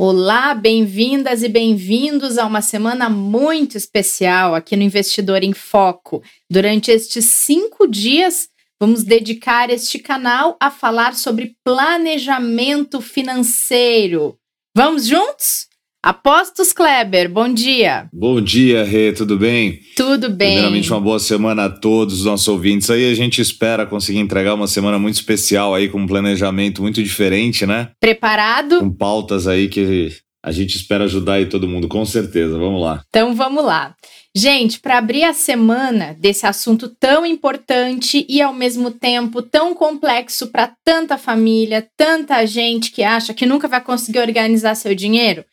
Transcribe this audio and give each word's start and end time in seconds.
Olá, 0.00 0.54
bem-vindas 0.54 1.42
e 1.42 1.48
bem-vindos 1.48 2.38
a 2.38 2.46
uma 2.46 2.62
semana 2.62 3.10
muito 3.10 3.76
especial 3.76 4.54
aqui 4.54 4.76
no 4.76 4.84
Investidor 4.84 5.42
em 5.42 5.52
Foco. 5.52 6.22
Durante 6.48 6.92
estes 6.92 7.24
cinco 7.24 7.84
dias, 7.88 8.48
vamos 8.80 9.02
dedicar 9.02 9.70
este 9.70 9.98
canal 9.98 10.56
a 10.60 10.70
falar 10.70 11.16
sobre 11.16 11.56
planejamento 11.64 13.00
financeiro. 13.00 14.38
Vamos 14.72 15.04
juntos? 15.04 15.67
Apostos 16.00 16.72
Kleber, 16.72 17.28
bom 17.28 17.52
dia. 17.52 18.08
Bom 18.12 18.40
dia, 18.40 18.84
Rê, 18.84 19.12
tudo 19.12 19.36
bem? 19.36 19.80
Tudo 19.96 20.30
bem. 20.30 20.52
Primeiramente, 20.52 20.92
uma 20.92 21.00
boa 21.00 21.18
semana 21.18 21.64
a 21.64 21.68
todos 21.68 22.20
os 22.20 22.24
nossos 22.24 22.46
ouvintes. 22.46 22.88
Aí 22.88 23.10
a 23.10 23.14
gente 23.16 23.40
espera 23.40 23.84
conseguir 23.84 24.20
entregar 24.20 24.54
uma 24.54 24.68
semana 24.68 24.96
muito 24.96 25.16
especial 25.16 25.74
aí, 25.74 25.88
com 25.88 25.98
um 25.98 26.06
planejamento 26.06 26.82
muito 26.82 27.02
diferente, 27.02 27.66
né? 27.66 27.90
Preparado? 27.98 28.78
Com 28.78 28.92
pautas 28.92 29.48
aí 29.48 29.66
que 29.66 30.12
a 30.40 30.52
gente 30.52 30.76
espera 30.76 31.02
ajudar 31.02 31.34
aí 31.34 31.46
todo 31.46 31.66
mundo, 31.66 31.88
com 31.88 32.06
certeza. 32.06 32.56
Vamos 32.56 32.80
lá. 32.80 33.02
Então 33.08 33.34
vamos 33.34 33.64
lá. 33.64 33.96
Gente, 34.36 34.78
para 34.78 34.98
abrir 34.98 35.24
a 35.24 35.32
semana 35.32 36.14
desse 36.16 36.46
assunto 36.46 36.88
tão 36.88 37.26
importante 37.26 38.24
e 38.28 38.40
ao 38.40 38.54
mesmo 38.54 38.92
tempo 38.92 39.42
tão 39.42 39.74
complexo 39.74 40.46
para 40.46 40.72
tanta 40.84 41.18
família, 41.18 41.88
tanta 41.96 42.46
gente 42.46 42.92
que 42.92 43.02
acha 43.02 43.34
que 43.34 43.44
nunca 43.44 43.66
vai 43.66 43.80
conseguir 43.80 44.20
organizar 44.20 44.76
seu 44.76 44.94
dinheiro, 44.94 45.44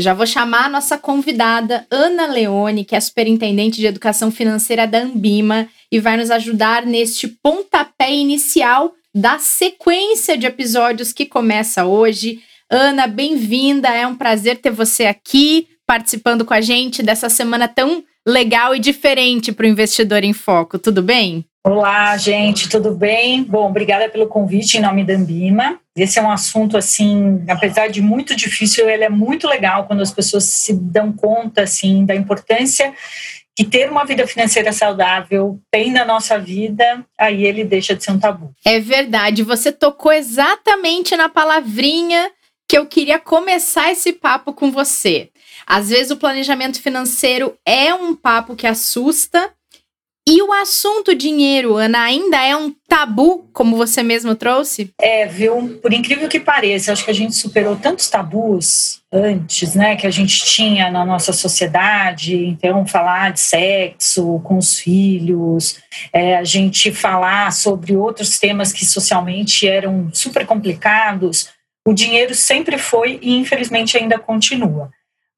já 0.00 0.14
vou 0.14 0.26
chamar 0.26 0.66
a 0.66 0.68
nossa 0.68 0.96
convidada, 0.96 1.86
Ana 1.90 2.26
Leone, 2.26 2.84
que 2.84 2.96
é 2.96 3.00
superintendente 3.00 3.80
de 3.80 3.86
educação 3.86 4.30
financeira 4.30 4.86
da 4.86 4.98
Ambima 4.98 5.68
e 5.90 5.98
vai 5.98 6.16
nos 6.16 6.30
ajudar 6.30 6.86
neste 6.86 7.28
pontapé 7.28 8.12
inicial 8.14 8.92
da 9.14 9.38
sequência 9.38 10.38
de 10.38 10.46
episódios 10.46 11.12
que 11.12 11.26
começa 11.26 11.84
hoje. 11.84 12.40
Ana, 12.70 13.06
bem-vinda, 13.06 13.88
é 13.88 14.06
um 14.06 14.14
prazer 14.14 14.58
ter 14.58 14.70
você 14.70 15.06
aqui 15.06 15.66
participando 15.86 16.44
com 16.44 16.54
a 16.54 16.60
gente 16.60 17.02
dessa 17.02 17.28
semana 17.28 17.66
tão 17.66 18.04
legal 18.26 18.74
e 18.74 18.78
diferente 18.78 19.50
para 19.50 19.64
o 19.64 19.68
investidor 19.68 20.22
em 20.22 20.32
foco. 20.32 20.78
Tudo 20.78 21.02
bem? 21.02 21.44
Olá, 21.62 22.16
gente, 22.16 22.70
tudo 22.70 22.94
bem? 22.94 23.44
Bom, 23.44 23.68
obrigada 23.68 24.08
pelo 24.08 24.26
convite 24.26 24.78
em 24.78 24.80
nome 24.80 25.04
da 25.04 25.12
Ambima. 25.12 25.78
Esse 25.94 26.18
é 26.18 26.22
um 26.22 26.30
assunto, 26.30 26.74
assim, 26.74 27.44
apesar 27.46 27.88
de 27.88 28.00
muito 28.00 28.34
difícil, 28.34 28.88
ele 28.88 29.04
é 29.04 29.10
muito 29.10 29.46
legal 29.46 29.86
quando 29.86 30.00
as 30.00 30.10
pessoas 30.10 30.44
se 30.44 30.72
dão 30.72 31.12
conta, 31.12 31.62
assim, 31.62 32.06
da 32.06 32.14
importância 32.14 32.94
que 33.54 33.62
ter 33.62 33.90
uma 33.90 34.06
vida 34.06 34.26
financeira 34.26 34.72
saudável 34.72 35.60
tem 35.70 35.92
na 35.92 36.02
nossa 36.02 36.38
vida, 36.38 37.04
aí 37.18 37.44
ele 37.44 37.62
deixa 37.62 37.94
de 37.94 38.02
ser 38.02 38.12
um 38.12 38.18
tabu. 38.18 38.54
É 38.64 38.80
verdade, 38.80 39.42
você 39.42 39.70
tocou 39.70 40.12
exatamente 40.12 41.14
na 41.14 41.28
palavrinha 41.28 42.30
que 42.66 42.78
eu 42.78 42.86
queria 42.86 43.18
começar 43.18 43.92
esse 43.92 44.14
papo 44.14 44.54
com 44.54 44.70
você. 44.70 45.28
Às 45.66 45.90
vezes 45.90 46.10
o 46.10 46.16
planejamento 46.16 46.80
financeiro 46.80 47.54
é 47.66 47.92
um 47.92 48.14
papo 48.14 48.56
que 48.56 48.66
assusta, 48.66 49.52
e 50.28 50.42
o 50.42 50.52
assunto 50.52 51.14
dinheiro, 51.14 51.76
Ana, 51.76 52.02
ainda 52.02 52.36
é 52.44 52.54
um 52.54 52.72
tabu, 52.86 53.48
como 53.52 53.76
você 53.76 54.02
mesmo 54.02 54.34
trouxe? 54.34 54.92
É, 55.00 55.26
viu? 55.26 55.80
Por 55.82 55.92
incrível 55.92 56.28
que 56.28 56.38
pareça, 56.38 56.92
acho 56.92 57.04
que 57.04 57.10
a 57.10 57.14
gente 57.14 57.34
superou 57.34 57.74
tantos 57.74 58.08
tabus 58.08 59.00
antes, 59.12 59.74
né, 59.74 59.96
que 59.96 60.06
a 60.06 60.10
gente 60.10 60.44
tinha 60.44 60.90
na 60.90 61.04
nossa 61.04 61.32
sociedade. 61.32 62.36
Então, 62.36 62.86
falar 62.86 63.32
de 63.32 63.40
sexo 63.40 64.40
com 64.44 64.58
os 64.58 64.78
filhos, 64.78 65.80
é, 66.12 66.36
a 66.36 66.44
gente 66.44 66.92
falar 66.92 67.50
sobre 67.52 67.96
outros 67.96 68.38
temas 68.38 68.72
que 68.72 68.84
socialmente 68.84 69.66
eram 69.66 70.10
super 70.12 70.46
complicados. 70.46 71.48
O 71.84 71.94
dinheiro 71.94 72.34
sempre 72.34 72.76
foi 72.76 73.18
e, 73.22 73.36
infelizmente, 73.36 73.96
ainda 73.96 74.18
continua. 74.18 74.90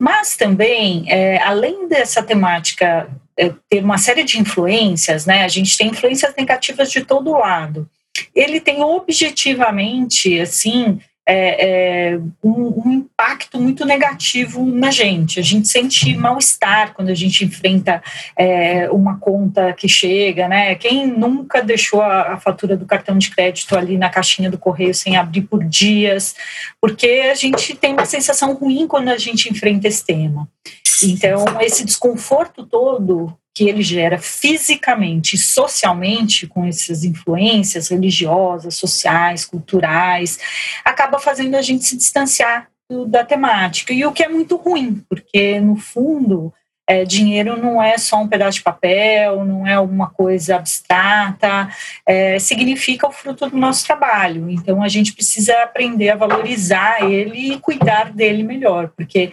Mas 0.03 0.37
também, 0.37 1.05
é, 1.07 1.41
além 1.45 1.87
dessa 1.87 2.21
temática 2.25 3.09
é, 3.39 3.53
ter 3.71 3.85
uma 3.85 3.99
série 3.99 4.25
de 4.25 4.37
influências, 4.37 5.27
né? 5.27 5.45
A 5.45 5.49
gente 5.49 5.79
tem 5.79 5.91
influências 5.91 6.35
negativas 6.37 6.91
de 6.91 7.05
todo 7.05 7.31
lado. 7.39 7.89
Ele 8.35 8.61
tem 8.61 8.83
objetivamente, 8.83 10.41
assim, 10.41 10.99
é, 11.27 12.15
é, 12.15 12.19
um, 12.43 12.83
um, 12.85 12.93
impacto 12.93 13.61
muito 13.61 13.85
negativo 13.85 14.65
na 14.65 14.91
gente. 14.91 15.39
A 15.39 15.43
gente 15.43 15.69
sente 15.69 16.15
mal-estar 16.17 16.93
quando 16.95 17.11
a 17.11 17.15
gente 17.15 17.45
enfrenta 17.45 18.03
é, 18.37 18.91
uma 18.91 19.19
conta 19.19 19.73
que 19.73 19.89
chega, 19.89 20.49
né? 20.49 20.75
Quem 20.75 21.07
nunca 21.07 21.63
deixou 21.63 22.01
a, 22.01 22.33
a, 22.33 22.37
fatura 22.37 22.77
do 22.77 22.87
cartão 22.87 23.17
de 23.17 23.31
crédito 23.31 23.77
ali 23.77 23.97
na 23.97 24.11
caixinha 24.11 24.51
do 24.51 24.59
correio 24.59 24.95
sem 24.95 25.17
abrir 25.17 25.43
por 25.43 25.63
dias? 25.63 26.35
Porque 26.81 27.31
a 27.31 27.35
gente 27.35 27.75
tem 27.77 27.93
uma 27.93 28.07
sensação 28.07 28.55
ruim 28.55 28.89
quando 28.89 29.09
a 29.09 29.19
gente 29.19 29.49
enfrenta 29.49 29.87
esse 29.87 30.05
tema. 30.05 30.49
Então, 31.05 31.45
esse 31.61 31.85
desconforto 31.85 32.67
todo 32.67 33.33
que 33.55 33.69
ele 33.69 33.83
gera 33.83 34.19
fisicamente 34.19 35.35
e 35.35 35.39
socialmente 35.39 36.47
com 36.47 36.65
essas 36.65 37.05
influências 37.05 37.89
religiosas, 37.89 38.75
sociais, 38.77 39.45
culturais, 39.45 40.39
acaba 40.85 41.19
fazendo 41.19 41.57
a 41.57 41.63
gente 41.63 41.85
se 41.85 41.97
distanciar 41.97 42.69
do, 42.91 43.05
da 43.05 43.25
temática. 43.25 43.93
E 43.93 44.05
o 44.07 44.13
que 44.13 44.23
é 44.23 44.29
muito 44.29 44.57
ruim, 44.57 45.05
porque 45.09 45.61
no 45.61 45.77
fundo 45.77 46.53
é, 46.89 47.05
dinheiro 47.05 47.61
não 47.61 47.83
é 47.83 47.99
só 47.99 48.21
um 48.23 48.29
pedaço 48.29 48.59
de 48.59 48.65
papel, 48.65 49.45
não 49.45 49.67
é 49.67 49.75
alguma 49.75 50.09
coisa 50.09 50.57
abstrata, 50.57 51.69
é, 52.07 52.39
significa 52.39 53.07
o 53.07 53.13
fruto 53.13 53.51
do 53.51 53.57
nosso 53.57 53.85
trabalho. 53.85 54.49
Então 54.49 54.83
a 54.83 54.89
gente 54.89 55.13
precisa 55.13 55.63
aprender 55.63 56.09
a 56.09 56.17
valorizar 56.17 57.03
ele 57.03 57.53
e 57.53 57.59
cuidar 57.61 58.13
dele 58.13 58.43
melhor, 58.43 58.89
porque 58.97 59.33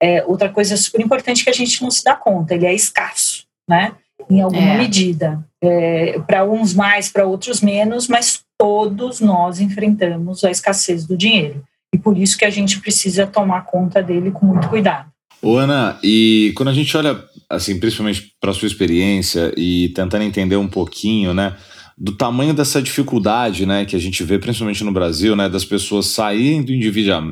é, 0.00 0.22
outra 0.24 0.50
coisa 0.50 0.76
super 0.76 1.00
importante 1.00 1.42
que 1.42 1.50
a 1.50 1.54
gente 1.54 1.82
não 1.82 1.90
se 1.90 2.04
dá 2.04 2.14
conta, 2.14 2.54
ele 2.54 2.66
é 2.66 2.74
escasso 2.74 3.44
né? 3.68 3.92
Em 4.30 4.40
alguma 4.40 4.74
é. 4.74 4.78
medida. 4.78 5.44
É, 5.62 6.18
para 6.26 6.44
uns 6.44 6.74
mais, 6.74 7.08
para 7.10 7.26
outros 7.26 7.60
menos, 7.60 8.08
mas 8.08 8.42
todos 8.58 9.20
nós 9.20 9.60
enfrentamos 9.60 10.44
a 10.44 10.50
escassez 10.50 11.06
do 11.06 11.16
dinheiro. 11.16 11.62
E 11.94 11.98
por 11.98 12.18
isso 12.18 12.36
que 12.36 12.44
a 12.44 12.50
gente 12.50 12.80
precisa 12.80 13.26
tomar 13.26 13.64
conta 13.66 14.02
dele 14.02 14.30
com 14.30 14.46
muito 14.46 14.68
cuidado. 14.68 15.08
Ô 15.40 15.56
Ana, 15.56 15.98
e 16.02 16.52
quando 16.56 16.70
a 16.70 16.72
gente 16.72 16.96
olha, 16.96 17.22
assim, 17.48 17.78
principalmente 17.78 18.32
para 18.40 18.50
a 18.50 18.54
sua 18.54 18.66
experiência 18.66 19.52
e 19.56 19.90
tentando 19.90 20.24
entender 20.24 20.56
um 20.56 20.66
pouquinho, 20.66 21.34
né? 21.34 21.54
Do 21.96 22.12
tamanho 22.12 22.52
dessa 22.52 22.82
dificuldade, 22.82 23.64
né, 23.64 23.84
que 23.84 23.94
a 23.94 23.98
gente 23.98 24.22
vê 24.24 24.38
principalmente 24.38 24.82
no 24.82 24.92
Brasil, 24.92 25.36
né, 25.36 25.48
das 25.48 25.64
pessoas 25.64 26.06
saírem 26.06 26.62
do, 26.62 26.72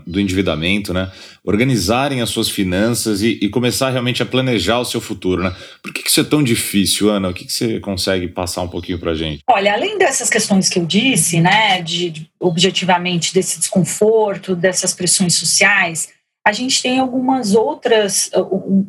do 0.07 0.21
endividamento, 0.21 0.95
né, 0.95 1.11
organizarem 1.45 2.21
as 2.21 2.31
suas 2.31 2.49
finanças 2.49 3.23
e, 3.23 3.39
e, 3.43 3.49
começar 3.49 3.91
realmente 3.91 4.23
a 4.23 4.27
planejar 4.27 4.79
o 4.79 4.85
seu 4.85 5.01
futuro, 5.01 5.43
né? 5.43 5.53
Por 5.83 5.93
que, 5.93 6.03
que 6.03 6.09
isso 6.09 6.21
é 6.21 6.25
tão 6.25 6.41
difícil, 6.43 7.11
Ana? 7.11 7.31
O 7.31 7.35
que, 7.35 7.45
que 7.45 7.53
você 7.53 7.81
consegue 7.81 8.29
passar 8.29 8.63
um 8.63 8.69
pouquinho 8.69 8.99
para 8.99 9.15
gente? 9.15 9.43
Olha, 9.51 9.73
além 9.73 9.99
dessas 9.99 10.31
questões 10.31 10.69
que 10.69 10.79
eu 10.79 10.87
disse, 10.87 11.41
né, 11.41 11.83
de, 11.83 12.29
objetivamente 12.39 13.35
desse 13.35 13.59
desconforto, 13.59 14.55
dessas 14.55 14.95
pressões 14.95 15.35
sociais, 15.35 16.11
a 16.45 16.51
gente 16.51 16.83
tem 16.83 16.99
algumas 16.99 17.55
outras, 17.55 18.31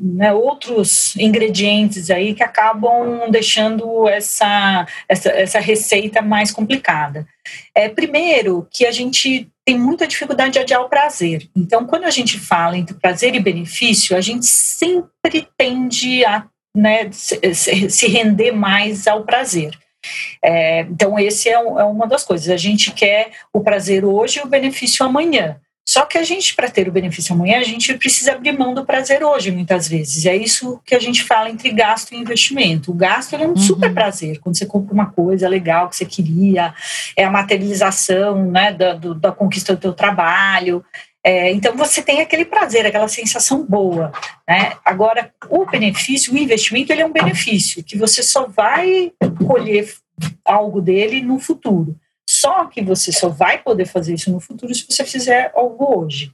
né, 0.02 0.34
outros 0.34 1.16
ingredientes 1.18 2.10
aí 2.10 2.34
que 2.34 2.42
acabam 2.42 3.30
deixando 3.30 4.08
essa, 4.08 4.88
essa, 5.08 5.30
essa 5.30 5.60
receita 5.60 6.22
mais 6.22 6.52
complicada. 6.52 7.28
É, 7.76 7.88
primeiro, 7.90 8.68
que 8.72 8.86
a 8.86 8.92
gente 8.92 9.48
tem 9.64 9.78
muita 9.78 10.08
dificuldade 10.08 10.54
de 10.54 10.60
adiar 10.60 10.82
o 10.82 10.90
prazer. 10.90 11.48
Então, 11.56 11.86
quando 11.86 12.06
a 12.06 12.10
gente 12.10 12.40
fala 12.40 12.78
entre 12.78 12.96
prazer 12.96 13.36
e 13.36 13.40
benefício, 13.40 14.18
a 14.18 14.22
gente 14.22 14.48
sempre 14.48 15.48
tende 15.56 16.26
a 16.26 16.46
né, 16.76 17.10
se 17.12 18.08
render 18.08 18.52
mais 18.52 19.08
ao 19.08 19.24
prazer. 19.24 19.78
É, 20.44 20.82
então, 20.82 21.18
esse 21.20 21.50
é, 21.50 21.54
é 21.54 21.84
uma 21.84 22.08
das 22.08 22.24
coisas. 22.24 22.50
A 22.50 22.58
gente 22.58 22.92
quer 22.92 23.32
o 23.54 23.62
prazer 23.62 24.04
hoje 24.04 24.40
e 24.40 24.42
o 24.42 24.48
benefício 24.48 25.06
amanhã. 25.06 25.58
Só 25.86 26.06
que 26.06 26.18
a 26.18 26.24
gente, 26.24 26.56
para 26.56 26.70
ter 26.70 26.88
o 26.88 26.92
benefício 26.92 27.36
amanhã, 27.36 27.60
a 27.60 27.64
gente 27.64 27.94
precisa 27.96 28.32
abrir 28.32 28.58
mão 28.58 28.74
do 28.74 28.86
prazer 28.86 29.24
hoje, 29.24 29.52
muitas 29.52 29.88
vezes. 29.88 30.26
É 30.26 30.36
isso 30.36 30.82
que 30.86 30.96
a 30.96 31.00
gente 31.00 31.24
fala 31.24 31.50
entre 31.50 31.70
gasto 31.72 32.14
e 32.14 32.18
investimento. 32.18 32.92
O 32.92 32.96
gasto 32.96 33.36
é 33.36 33.46
um 33.46 33.50
uhum. 33.50 33.58
super 33.58 33.94
prazer, 33.94 34.40
quando 34.40 34.58
você 34.58 34.66
compra 34.66 34.94
uma 34.94 35.12
coisa 35.12 35.48
legal 35.48 35.90
que 35.90 35.98
você 35.98 36.06
queria, 36.06 36.74
é 37.18 37.26
a 37.26 37.30
materialização 37.30 38.50
né, 38.50 38.72
da, 38.72 38.94
do, 38.94 39.14
da 39.14 39.32
conquista 39.32 39.76
do 39.76 39.82
teu 39.82 39.94
trabalho. 39.94 40.84
É, 41.22 41.52
então 41.52 41.76
você 41.76 42.02
tem 42.02 42.22
aquele 42.22 42.46
prazer, 42.46 42.86
aquela 42.86 43.08
sensação 43.08 43.66
boa. 43.66 44.12
Né? 44.48 44.74
Agora, 44.86 45.34
o 45.50 45.66
benefício, 45.66 46.34
o 46.34 46.38
investimento, 46.38 46.92
ele 46.92 47.02
é 47.02 47.06
um 47.06 47.14
benefício 47.14 47.84
que 47.84 47.98
você 47.98 48.24
só 48.24 48.48
vai 48.48 49.12
colher 49.46 49.94
algo 50.46 50.82
dele 50.82 51.22
no 51.22 51.40
futuro. 51.40 51.98
Só 52.30 52.66
que 52.66 52.82
você 52.82 53.12
só 53.12 53.30
vai 53.30 53.58
poder 53.58 53.86
fazer 53.86 54.14
isso 54.14 54.32
no 54.32 54.40
futuro 54.40 54.74
se 54.74 54.86
você 54.90 55.04
fizer 55.04 55.52
algo 55.56 56.00
hoje. 56.00 56.32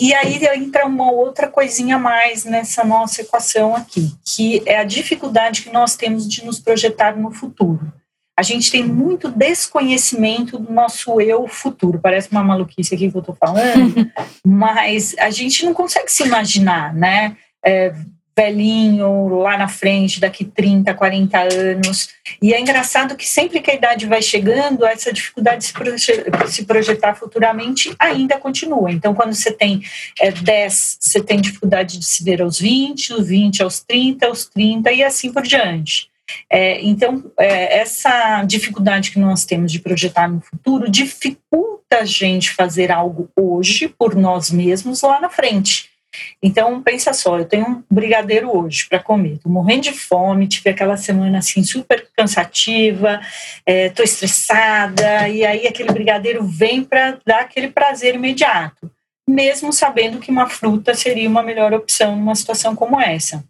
E 0.00 0.14
aí 0.14 0.38
entra 0.54 0.86
uma 0.86 1.10
outra 1.10 1.48
coisinha 1.48 1.96
a 1.96 1.98
mais 1.98 2.44
nessa 2.44 2.84
nossa 2.84 3.22
equação 3.22 3.74
aqui, 3.74 4.12
que 4.24 4.62
é 4.66 4.78
a 4.78 4.84
dificuldade 4.84 5.62
que 5.62 5.72
nós 5.72 5.96
temos 5.96 6.28
de 6.28 6.44
nos 6.44 6.58
projetar 6.60 7.16
no 7.16 7.30
futuro. 7.30 7.92
A 8.38 8.42
gente 8.42 8.70
tem 8.70 8.84
muito 8.84 9.30
desconhecimento 9.30 10.58
do 10.58 10.70
nosso 10.70 11.18
eu 11.18 11.48
futuro. 11.48 11.98
Parece 11.98 12.30
uma 12.30 12.44
maluquice 12.44 12.94
aqui 12.94 13.10
que 13.10 13.16
eu 13.16 13.20
estou 13.20 13.34
falando, 13.34 13.94
mas 14.46 15.16
a 15.18 15.30
gente 15.30 15.64
não 15.64 15.72
consegue 15.72 16.12
se 16.12 16.24
imaginar, 16.24 16.94
né? 16.94 17.34
É, 17.64 17.94
velhinho 18.36 19.28
lá 19.38 19.56
na 19.56 19.66
frente, 19.66 20.20
daqui 20.20 20.44
30, 20.44 20.92
40 20.92 21.38
anos. 21.38 22.10
E 22.42 22.52
é 22.52 22.60
engraçado 22.60 23.16
que 23.16 23.26
sempre 23.26 23.60
que 23.60 23.70
a 23.70 23.74
idade 23.74 24.06
vai 24.06 24.20
chegando, 24.20 24.84
essa 24.84 25.12
dificuldade 25.12 25.72
de 25.72 26.52
se 26.52 26.64
projetar 26.64 27.14
futuramente 27.14 27.94
ainda 27.98 28.38
continua. 28.38 28.92
Então, 28.92 29.14
quando 29.14 29.32
você 29.32 29.50
tem 29.50 29.82
é, 30.20 30.30
10, 30.30 30.98
você 31.00 31.22
tem 31.22 31.40
dificuldade 31.40 31.98
de 31.98 32.04
se 32.04 32.22
ver 32.22 32.42
aos 32.42 32.60
20, 32.60 33.14
os 33.14 33.26
20 33.26 33.62
aos 33.62 33.80
30, 33.80 34.26
aos 34.26 34.44
30 34.44 34.92
e 34.92 35.02
assim 35.02 35.32
por 35.32 35.42
diante. 35.42 36.10
É, 36.50 36.82
então, 36.82 37.24
é, 37.38 37.78
essa 37.78 38.42
dificuldade 38.44 39.12
que 39.12 39.18
nós 39.18 39.44
temos 39.44 39.72
de 39.72 39.78
projetar 39.78 40.28
no 40.28 40.40
futuro 40.40 40.90
dificulta 40.90 42.00
a 42.00 42.04
gente 42.04 42.50
fazer 42.50 42.90
algo 42.90 43.30
hoje 43.36 43.88
por 43.88 44.14
nós 44.14 44.50
mesmos 44.50 45.02
lá 45.02 45.20
na 45.20 45.30
frente. 45.30 45.95
Então, 46.42 46.82
pensa 46.82 47.12
só, 47.12 47.38
eu 47.38 47.44
tenho 47.44 47.66
um 47.66 47.82
brigadeiro 47.90 48.56
hoje 48.56 48.86
para 48.88 48.98
comer, 48.98 49.34
estou 49.34 49.50
morrendo 49.50 49.82
de 49.82 49.92
fome, 49.92 50.48
tive 50.48 50.70
aquela 50.70 50.96
semana 50.96 51.38
assim 51.38 51.62
super 51.62 52.08
cansativa, 52.16 53.20
é, 53.64 53.92
estressada, 54.02 55.28
e 55.28 55.44
aí 55.44 55.66
aquele 55.66 55.92
brigadeiro 55.92 56.44
vem 56.44 56.84
para 56.84 57.18
dar 57.26 57.40
aquele 57.40 57.68
prazer 57.68 58.14
imediato, 58.14 58.90
mesmo 59.28 59.72
sabendo 59.72 60.18
que 60.18 60.30
uma 60.30 60.48
fruta 60.48 60.94
seria 60.94 61.28
uma 61.28 61.42
melhor 61.42 61.72
opção 61.72 62.16
numa 62.16 62.34
situação 62.34 62.74
como 62.76 63.00
essa. 63.00 63.44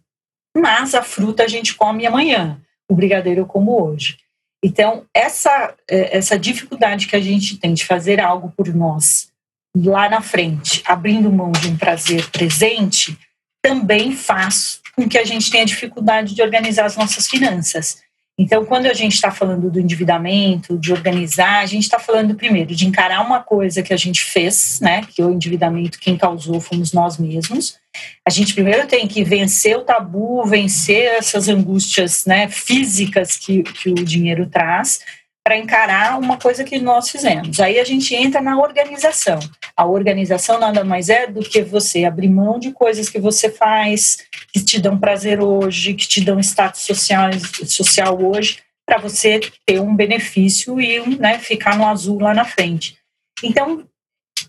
Mas 0.55 0.95
a 0.95 1.03
fruta 1.03 1.43
a 1.43 1.47
gente 1.47 1.75
come 1.75 2.05
amanhã, 2.05 2.59
o 2.89 2.95
brigadeiro 2.95 3.41
eu 3.41 3.45
como 3.45 3.83
hoje. 3.83 4.17
Então, 4.63 5.05
essa, 5.13 5.75
é, 5.89 6.17
essa 6.17 6.37
dificuldade 6.37 7.07
que 7.07 7.15
a 7.15 7.21
gente 7.21 7.57
tem 7.57 7.73
de 7.73 7.85
fazer 7.85 8.19
algo 8.19 8.51
por 8.57 8.73
nós 8.73 9.31
lá 9.75 10.09
na 10.09 10.21
frente, 10.21 10.81
abrindo 10.85 11.31
mão 11.31 11.51
de 11.51 11.67
um 11.67 11.77
prazer 11.77 12.29
presente, 12.31 13.17
também 13.61 14.13
faz 14.13 14.81
com 14.95 15.07
que 15.07 15.17
a 15.17 15.25
gente 15.25 15.51
tenha 15.51 15.65
dificuldade 15.65 16.33
de 16.33 16.41
organizar 16.41 16.85
as 16.85 16.95
nossas 16.95 17.27
finanças. 17.27 18.01
Então, 18.39 18.63
quando 18.63 18.85
a 18.85 18.93
gente 18.93 19.13
está 19.13 19.31
falando 19.31 19.71
do 19.71 19.79
endividamento, 19.79 20.77
de 20.77 20.93
organizar, 20.93 21.59
a 21.59 21.65
gente 21.65 21.83
está 21.83 21.97
falando 21.97 22.35
primeiro 22.35 22.75
de 22.75 22.85
encarar 22.85 23.25
uma 23.25 23.39
coisa 23.39 23.81
que 23.81 23.91
a 23.91 23.97
gente 23.97 24.23
fez, 24.23 24.79
né? 24.79 25.01
Que 25.09 25.23
o 25.23 25.31
endividamento, 25.31 25.99
quem 25.99 26.15
causou 26.15 26.61
fomos 26.61 26.93
nós 26.93 27.17
mesmos. 27.17 27.79
A 28.23 28.29
gente 28.29 28.53
primeiro 28.53 28.85
tem 28.85 29.07
que 29.07 29.23
vencer 29.23 29.75
o 29.75 29.81
tabu, 29.81 30.45
vencer 30.45 31.15
essas 31.15 31.49
angústias 31.49 32.25
né, 32.27 32.47
físicas 32.47 33.37
que, 33.37 33.63
que 33.63 33.89
o 33.89 33.95
dinheiro 33.95 34.45
traz, 34.45 34.99
para 35.47 35.57
encarar 35.57 36.19
uma 36.19 36.35
coisa 36.35 36.61
que 36.65 36.77
nós 36.77 37.09
fizemos. 37.09 37.61
Aí 37.61 37.79
a 37.79 37.85
gente 37.85 38.13
entra 38.13 38.41
na 38.41 38.59
organização. 38.59 39.39
A 39.77 39.85
organização 39.85 40.59
nada 40.59 40.83
mais 40.83 41.07
é 41.07 41.25
do 41.25 41.39
que 41.39 41.61
você 41.61 42.03
abrir 42.03 42.27
mão 42.27 42.59
de 42.59 42.73
coisas 42.73 43.07
que 43.07 43.17
você 43.17 43.49
faz, 43.49 44.17
que 44.51 44.61
te 44.61 44.77
dão 44.77 44.99
prazer 44.99 45.39
hoje, 45.39 45.93
que 45.93 46.05
te 46.05 46.19
dão 46.19 46.37
status 46.41 46.81
social, 46.81 47.29
social 47.65 48.21
hoje, 48.21 48.59
para 48.85 48.97
você 48.97 49.39
ter 49.65 49.79
um 49.79 49.95
benefício 49.95 50.81
e 50.81 51.15
né, 51.15 51.39
ficar 51.39 51.77
no 51.77 51.87
azul 51.87 52.19
lá 52.19 52.33
na 52.33 52.43
frente. 52.43 52.97
Então, 53.41 53.85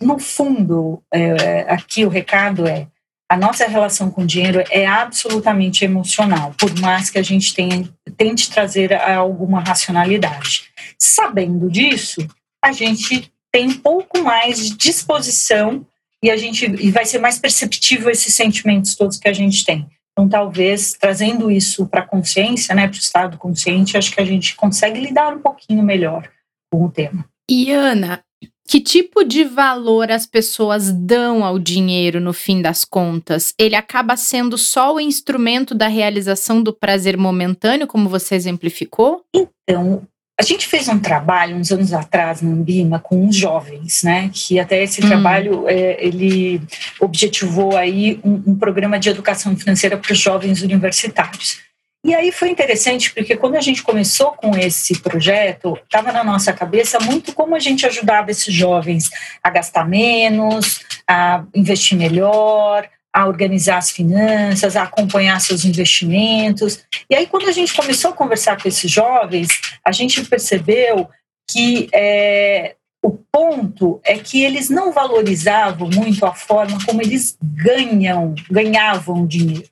no 0.01 0.19
fundo, 0.19 1.01
é, 1.15 1.61
aqui 1.69 2.05
o 2.05 2.09
recado 2.09 2.67
é 2.67 2.89
a 3.31 3.37
nossa 3.37 3.67
relação 3.69 4.11
com 4.11 4.23
o 4.23 4.27
dinheiro 4.27 4.65
é 4.71 4.87
absolutamente 4.87 5.85
emocional, 5.85 6.55
por 6.59 6.75
mais 6.81 7.11
que 7.11 7.19
a 7.19 7.23
gente 7.23 7.55
tenha, 7.55 7.89
tente 8.19 8.51
trazer 8.51 8.93
alguma 8.93 9.61
racionalidade. 9.61 10.65
Sabendo 10.99 11.71
disso, 11.71 12.27
a 12.63 12.73
gente 12.73 13.33
tem 13.53 13.69
um 13.69 13.79
pouco 13.79 14.23
mais 14.23 14.59
de 14.59 14.77
disposição 14.77 15.87
e 16.23 16.31
a 16.31 16.37
gente 16.37 16.67
e 16.67 16.91
vai 16.91 17.07
ser 17.07 17.19
mais 17.19 17.39
perceptível 17.39 18.11
esses 18.11 18.35
sentimentos 18.35 18.97
todos 18.97 19.17
que 19.17 19.29
a 19.29 19.33
gente 19.33 19.65
tem. 19.65 19.89
Então, 20.13 20.29
talvez 20.29 20.95
trazendo 20.95 21.49
isso 21.49 21.87
para 21.87 22.01
a 22.01 22.07
consciência, 22.07 22.75
né, 22.75 22.89
para 22.89 22.97
o 22.97 22.99
estado 22.99 23.39
consciente, 23.39 23.97
acho 23.97 24.11
que 24.11 24.21
a 24.21 24.25
gente 24.25 24.57
consegue 24.57 25.01
lidar 25.01 25.33
um 25.33 25.41
pouquinho 25.41 25.83
melhor 25.83 26.29
com 26.71 26.85
o 26.85 26.91
tema. 26.91 27.25
E 27.49 27.71
Ana, 27.71 28.21
que 28.69 28.81
tipo 28.81 29.25
de 29.25 29.45
valor 29.45 30.13
as 30.13 30.27
pessoas 30.27 30.93
dão 30.93 31.43
ao 31.43 31.59
dinheiro 31.59 32.21
no 32.21 32.35
fim 32.35 32.61
das 32.61 32.85
contas? 32.85 33.55
Ele 33.59 33.75
acaba 33.75 34.15
sendo 34.15 34.59
só 34.59 34.95
o 34.95 35.01
instrumento 35.01 35.75
da 35.75 35.89
realização 35.89 36.63
do 36.63 36.71
prazer 36.71 37.17
momentâneo, 37.17 37.87
como 37.87 38.11
você 38.11 38.35
exemplificou? 38.35 39.25
Então, 39.35 40.03
a 40.39 40.43
gente 40.43 40.67
fez 40.67 40.87
um 40.87 40.99
trabalho 40.99 41.57
uns 41.57 41.73
anos 41.73 41.95
atrás 41.95 42.43
no 42.43 42.53
Ambima 42.53 42.99
com 42.99 43.25
uns 43.25 43.35
jovens, 43.35 44.03
né? 44.03 44.31
Que 44.35 44.61
até 44.61 44.83
esse 44.83 45.03
hum. 45.03 45.09
trabalho 45.09 45.67
é, 45.67 45.97
ele 45.99 46.61
objetivou 47.01 47.75
aí 47.75 48.21
um, 48.23 48.53
um 48.53 48.55
programa 48.55 48.99
de 48.99 49.09
educação 49.09 49.57
financeira 49.57 49.97
para 49.97 50.13
os 50.13 50.19
jovens 50.19 50.61
universitários. 50.61 51.68
E 52.05 52.15
aí 52.15 52.31
foi 52.31 52.51
interessante 52.51 53.13
porque 53.13 53.37
quando 53.37 53.57
a 53.57 53.61
gente 53.61 53.83
começou 53.83 54.33
com 54.33 54.57
esse 54.57 55.01
projeto, 55.01 55.77
estava 55.83 56.13
na 56.13 56.23
nossa 56.23 56.53
cabeça 56.53 56.99
muito 57.01 57.35
como 57.35 57.57
a 57.57 57.59
gente 57.59 57.85
ajudava 57.85 58.31
esses 58.31 58.55
jovens 58.55 59.11
a 59.43 59.51
gastar 59.51 59.87
menos, 59.87 60.81
a 61.09 61.45
investir 61.55 61.99
melhor, 61.99 62.89
a 63.13 63.27
organizar 63.27 63.79
as 63.79 63.91
finanças, 63.91 64.77
a 64.77 64.85
acompanhar 64.85 65.41
seus 65.41 65.65
investimentos. 65.65 66.85
E 67.11 67.17
aí 67.17 67.27
quando 67.27 67.49
a 67.49 67.53
gente 67.53 67.75
começou 67.75 68.13
a 68.13 68.15
conversar 68.15 68.61
com 68.61 68.69
esses 68.69 68.91
jovens, 68.91 69.49
a 69.85 69.91
gente 69.91 70.25
percebeu 70.25 71.09
que 71.51 71.89
é, 71.93 72.77
o 73.03 73.11
ponto 73.11 74.01
é 74.05 74.19
que 74.19 74.45
eles 74.45 74.71
não 74.71 74.93
valorizavam 74.93 75.89
muito 75.89 76.25
a 76.25 76.35
forma 76.35 76.79
como 76.85 77.03
eles 77.03 77.37
ganham, 77.43 78.35
ganhavam 78.51 79.27
dinheiro. 79.27 79.69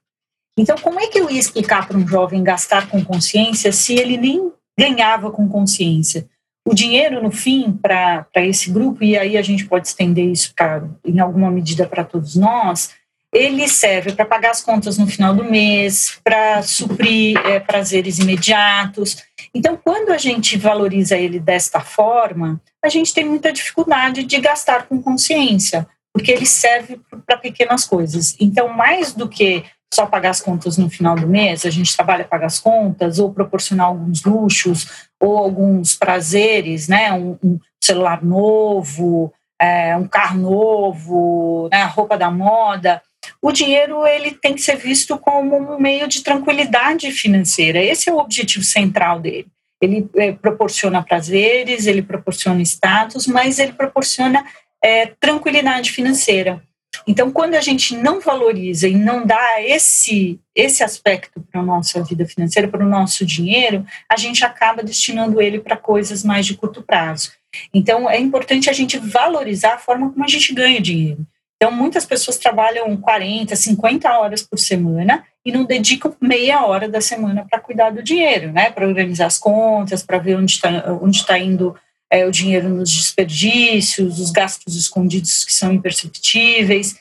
Então, 0.59 0.77
como 0.77 0.99
é 1.01 1.07
que 1.07 1.19
eu 1.19 1.31
ia 1.31 1.39
explicar 1.39 1.87
para 1.87 1.99
um 1.99 2.07
jovem 2.07 2.43
gastar 2.43 2.89
com 2.89 3.05
consciência 3.05 3.73
se 3.73 3.95
ele 3.95 4.17
nem 4.17 4.53
ganhava 4.79 5.31
com 5.31 5.49
consciência? 5.49 6.27
O 6.67 6.75
dinheiro, 6.75 7.23
no 7.23 7.31
fim, 7.31 7.73
para 7.73 8.27
esse 8.37 8.71
grupo, 8.71 9.05
e 9.05 9.17
aí 9.17 9.37
a 9.37 9.43
gente 9.43 9.67
pode 9.67 9.87
estender 9.87 10.27
isso 10.27 10.53
pra, 10.55 10.83
em 11.05 11.21
alguma 11.21 11.51
medida 11.51 11.87
para 11.87 12.03
todos 12.03 12.35
nós, 12.35 12.91
ele 13.33 13.69
serve 13.69 14.13
para 14.13 14.25
pagar 14.25 14.51
as 14.51 14.63
contas 14.63 14.99
no 14.99 15.07
final 15.07 15.35
do 15.35 15.45
mês, 15.45 16.19
para 16.25 16.63
suprir 16.63 17.39
é, 17.47 17.61
prazeres 17.61 18.19
imediatos. 18.19 19.23
Então, 19.55 19.77
quando 19.77 20.11
a 20.11 20.19
gente 20.19 20.57
valoriza 20.57 21.17
ele 21.17 21.39
desta 21.39 21.81
forma, 21.81 22.61
a 22.83 22.89
gente 22.89 23.13
tem 23.13 23.25
muita 23.25 23.53
dificuldade 23.53 24.25
de 24.25 24.41
gastar 24.41 24.87
com 24.87 25.03
consciência, 25.03 25.87
porque 26.13 26.33
ele 26.33 26.47
serve 26.47 26.99
para 27.27 27.37
pequenas 27.37 27.85
coisas. 27.85 28.37
Então, 28.41 28.69
mais 28.69 29.13
do 29.13 29.29
que 29.29 29.65
só 29.93 30.07
pagar 30.07 30.31
as 30.31 30.41
contas 30.41 30.77
no 30.77 30.91
final 30.91 31.17
do 31.17 31.27
mês, 31.27 31.65
a 31.65 31.71
gente 31.71 31.95
trabalha 31.95 32.25
pagar 32.25 32.47
as 32.47 32.59
contas, 32.59 33.19
ou 33.19 33.33
proporcionar 33.33 33.87
alguns 33.87 34.25
luxos, 34.25 35.09
ou 35.21 35.39
alguns 35.39 35.95
prazeres, 35.95 36.89
né? 36.89 37.13
Um, 37.13 37.39
um 37.43 37.59
celular 37.83 38.23
novo, 38.23 39.33
é, 39.61 39.97
um 39.97 40.07
carro 40.07 40.39
novo, 40.39 41.69
né? 41.71 41.85
roupa 41.85 42.19
da 42.19 42.31
moda. 42.31 43.03
O 43.41 43.53
dinheiro 43.53 44.07
ele 44.07 44.33
tem 44.33 44.55
que 44.55 44.61
ser 44.61 44.77
visto 44.77 45.19
como 45.19 45.57
um 45.57 45.79
meio 45.79 46.07
de 46.09 46.23
tranquilidade 46.23 47.11
financeira. 47.11 47.83
Esse 47.83 48.09
é 48.09 48.13
o 48.13 48.19
objetivo 48.19 48.65
central 48.65 49.21
dele. 49.21 49.47
Ele 49.81 50.09
é, 50.17 50.33
proporciona 50.33 51.03
prazeres, 51.03 51.87
ele 51.87 52.03
proporciona 52.03 52.63
status, 52.63 53.27
mas 53.27 53.59
ele 53.59 53.73
proporciona 53.73 54.45
é, 54.83 55.07
tranquilidade 55.21 55.91
financeira. 55.91 56.63
Então, 57.07 57.31
quando 57.31 57.55
a 57.55 57.61
gente 57.61 57.97
não 57.97 58.21
valoriza 58.21 58.89
e 58.89 58.95
não 58.95 59.27
dá 59.27 59.63
esse, 59.63 60.41
esse 60.55 60.83
aspecto 60.83 61.41
para 61.51 61.61
a 61.61 61.65
nossa 61.65 62.03
vida 62.03 62.27
financeira, 62.27 62.69
para 62.69 62.85
o 62.85 62.89
nosso 62.89 63.25
dinheiro, 63.25 63.85
a 64.09 64.17
gente 64.17 64.45
acaba 64.45 64.83
destinando 64.83 65.41
ele 65.41 65.61
para 65.61 65.77
coisas 65.77 66.23
mais 66.23 66.47
de 66.47 66.55
curto 66.55 66.83
prazo. 66.83 67.33
Então, 67.73 68.09
é 68.09 68.19
importante 68.19 68.69
a 68.69 68.73
gente 68.73 68.99
valorizar 68.99 69.75
a 69.75 69.79
forma 69.79 70.11
como 70.11 70.25
a 70.25 70.29
gente 70.29 70.53
ganha 70.53 70.81
dinheiro. 70.81 71.27
Então, 71.57 71.73
muitas 71.73 72.05
pessoas 72.05 72.37
trabalham 72.37 72.95
40, 72.97 73.57
50 73.57 74.19
horas 74.19 74.43
por 74.43 74.59
semana 74.59 75.25
e 75.45 75.51
não 75.51 75.65
dedicam 75.65 76.15
meia 76.21 76.67
hora 76.67 76.89
da 76.89 77.01
semana 77.01 77.47
para 77.49 77.61
cuidar 77.61 77.91
do 77.91 78.03
dinheiro, 78.03 78.53
né? 78.53 78.71
Para 78.71 78.87
organizar 78.87 79.27
as 79.27 79.39
contas, 79.39 80.03
para 80.03 80.19
ver 80.19 80.37
onde 80.37 80.53
está 80.53 80.69
onde 81.01 81.25
tá 81.25 81.39
indo 81.39 81.75
é, 82.11 82.27
o 82.27 82.31
dinheiro 82.31 82.69
nos 82.69 82.93
desperdícios, 82.93 84.19
os 84.19 84.31
gastos 84.31 84.77
escondidos 84.77 85.45
que 85.45 85.53
são 85.53 85.73
imperceptíveis. 85.73 86.97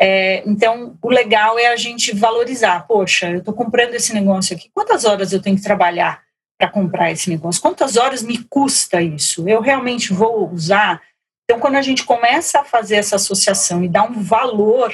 É, 0.00 0.42
então, 0.48 0.96
o 1.02 1.10
legal 1.10 1.58
é 1.58 1.68
a 1.68 1.76
gente 1.76 2.14
valorizar. 2.14 2.86
Poxa, 2.86 3.30
eu 3.30 3.38
estou 3.38 3.54
comprando 3.54 3.94
esse 3.94 4.14
negócio 4.14 4.56
aqui. 4.56 4.70
Quantas 4.72 5.04
horas 5.04 5.32
eu 5.32 5.42
tenho 5.42 5.56
que 5.56 5.62
trabalhar 5.62 6.22
para 6.58 6.70
comprar 6.70 7.10
esse 7.10 7.28
negócio? 7.28 7.60
Quantas 7.60 7.96
horas 7.96 8.22
me 8.22 8.38
custa 8.44 9.02
isso? 9.02 9.48
Eu 9.48 9.60
realmente 9.60 10.12
vou 10.12 10.50
usar? 10.50 11.02
Então, 11.44 11.60
quando 11.60 11.76
a 11.76 11.82
gente 11.82 12.04
começa 12.04 12.60
a 12.60 12.64
fazer 12.64 12.96
essa 12.96 13.16
associação 13.16 13.82
e 13.82 13.88
dá 13.88 14.02
um 14.02 14.22
valor, 14.22 14.92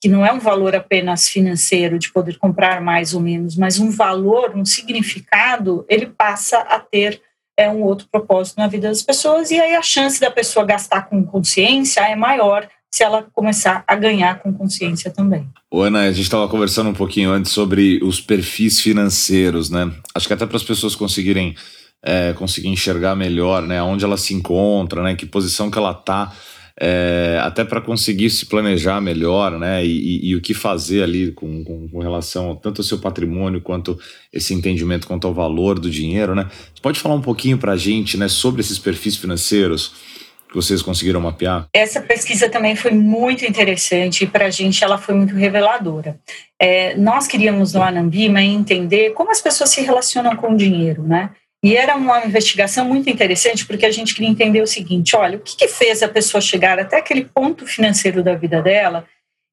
que 0.00 0.08
não 0.08 0.24
é 0.24 0.32
um 0.32 0.38
valor 0.38 0.74
apenas 0.74 1.28
financeiro 1.28 1.98
de 1.98 2.10
poder 2.12 2.38
comprar 2.38 2.80
mais 2.80 3.14
ou 3.14 3.20
menos, 3.20 3.56
mas 3.56 3.78
um 3.78 3.90
valor, 3.90 4.56
um 4.56 4.64
significado, 4.64 5.84
ele 5.88 6.06
passa 6.06 6.58
a 6.58 6.78
ter 6.78 7.20
é, 7.62 7.70
um 7.70 7.82
outro 7.82 8.06
propósito 8.10 8.58
na 8.58 8.66
vida 8.66 8.88
das 8.88 9.02
pessoas 9.02 9.50
e 9.50 9.60
aí 9.60 9.74
a 9.74 9.82
chance 9.82 10.20
da 10.20 10.30
pessoa 10.30 10.64
gastar 10.66 11.02
com 11.02 11.24
consciência 11.24 12.00
é 12.00 12.16
maior 12.16 12.68
se 12.90 13.02
ela 13.02 13.26
começar 13.32 13.82
a 13.86 13.96
ganhar 13.96 14.40
com 14.40 14.52
consciência 14.52 15.10
também. 15.10 15.48
Ana, 15.72 16.02
a 16.02 16.12
gente 16.12 16.24
estava 16.24 16.46
conversando 16.46 16.90
um 16.90 16.94
pouquinho 16.94 17.30
antes 17.30 17.50
sobre 17.50 17.98
os 18.02 18.20
perfis 18.20 18.80
financeiros, 18.80 19.70
né? 19.70 19.90
Acho 20.14 20.26
que 20.26 20.34
até 20.34 20.44
para 20.44 20.58
as 20.58 20.62
pessoas 20.62 20.94
conseguirem 20.94 21.54
é, 22.02 22.34
conseguir 22.34 22.68
enxergar 22.68 23.16
melhor, 23.16 23.62
né? 23.62 23.82
Onde 23.82 24.04
ela 24.04 24.18
se 24.18 24.34
encontra, 24.34 25.02
né? 25.02 25.14
Que 25.14 25.24
posição 25.24 25.70
que 25.70 25.78
ela 25.78 25.92
está, 25.92 26.32
é, 26.80 27.38
até 27.42 27.64
para 27.64 27.80
conseguir 27.80 28.30
se 28.30 28.46
planejar 28.46 29.00
melhor, 29.00 29.58
né? 29.58 29.84
E, 29.84 29.88
e, 29.88 30.30
e 30.30 30.36
o 30.36 30.40
que 30.40 30.54
fazer 30.54 31.02
ali 31.02 31.32
com, 31.32 31.62
com, 31.64 31.88
com, 31.88 31.98
relação 32.00 32.56
tanto 32.56 32.80
ao 32.80 32.84
seu 32.84 32.98
patrimônio 32.98 33.60
quanto 33.60 33.98
esse 34.32 34.54
entendimento 34.54 35.06
quanto 35.06 35.26
ao 35.26 35.34
valor 35.34 35.78
do 35.78 35.90
dinheiro, 35.90 36.34
né? 36.34 36.48
Pode 36.80 36.98
falar 36.98 37.14
um 37.14 37.22
pouquinho 37.22 37.58
para 37.58 37.72
a 37.72 37.76
gente, 37.76 38.16
né? 38.16 38.28
Sobre 38.28 38.60
esses 38.60 38.78
perfis 38.78 39.16
financeiros? 39.16 39.92
que 40.52 40.56
vocês 40.56 40.82
conseguiram 40.82 41.20
mapear? 41.20 41.66
Essa 41.72 42.00
pesquisa 42.00 42.48
também 42.48 42.76
foi 42.76 42.90
muito 42.92 43.44
interessante 43.44 44.24
e 44.24 44.26
para 44.26 44.46
a 44.46 44.50
gente 44.50 44.84
ela 44.84 44.98
foi 44.98 45.14
muito 45.14 45.34
reveladora. 45.34 46.20
É, 46.60 46.94
nós 46.94 47.26
queríamos 47.26 47.72
no 47.72 47.82
Anambima 47.82 48.42
entender 48.42 49.14
como 49.14 49.30
as 49.30 49.40
pessoas 49.40 49.70
se 49.70 49.80
relacionam 49.80 50.36
com 50.36 50.52
o 50.52 50.56
dinheiro, 50.56 51.02
né? 51.02 51.30
E 51.64 51.76
era 51.76 51.94
uma 51.94 52.24
investigação 52.26 52.84
muito 52.84 53.08
interessante 53.08 53.64
porque 53.64 53.86
a 53.86 53.90
gente 53.90 54.14
queria 54.14 54.30
entender 54.30 54.60
o 54.60 54.66
seguinte: 54.66 55.14
olha, 55.14 55.38
o 55.38 55.40
que, 55.40 55.56
que 55.56 55.68
fez 55.68 56.02
a 56.02 56.08
pessoa 56.08 56.40
chegar 56.40 56.78
até 56.78 56.98
aquele 56.98 57.24
ponto 57.24 57.66
financeiro 57.66 58.22
da 58.22 58.34
vida 58.34 58.60
dela 58.60 59.06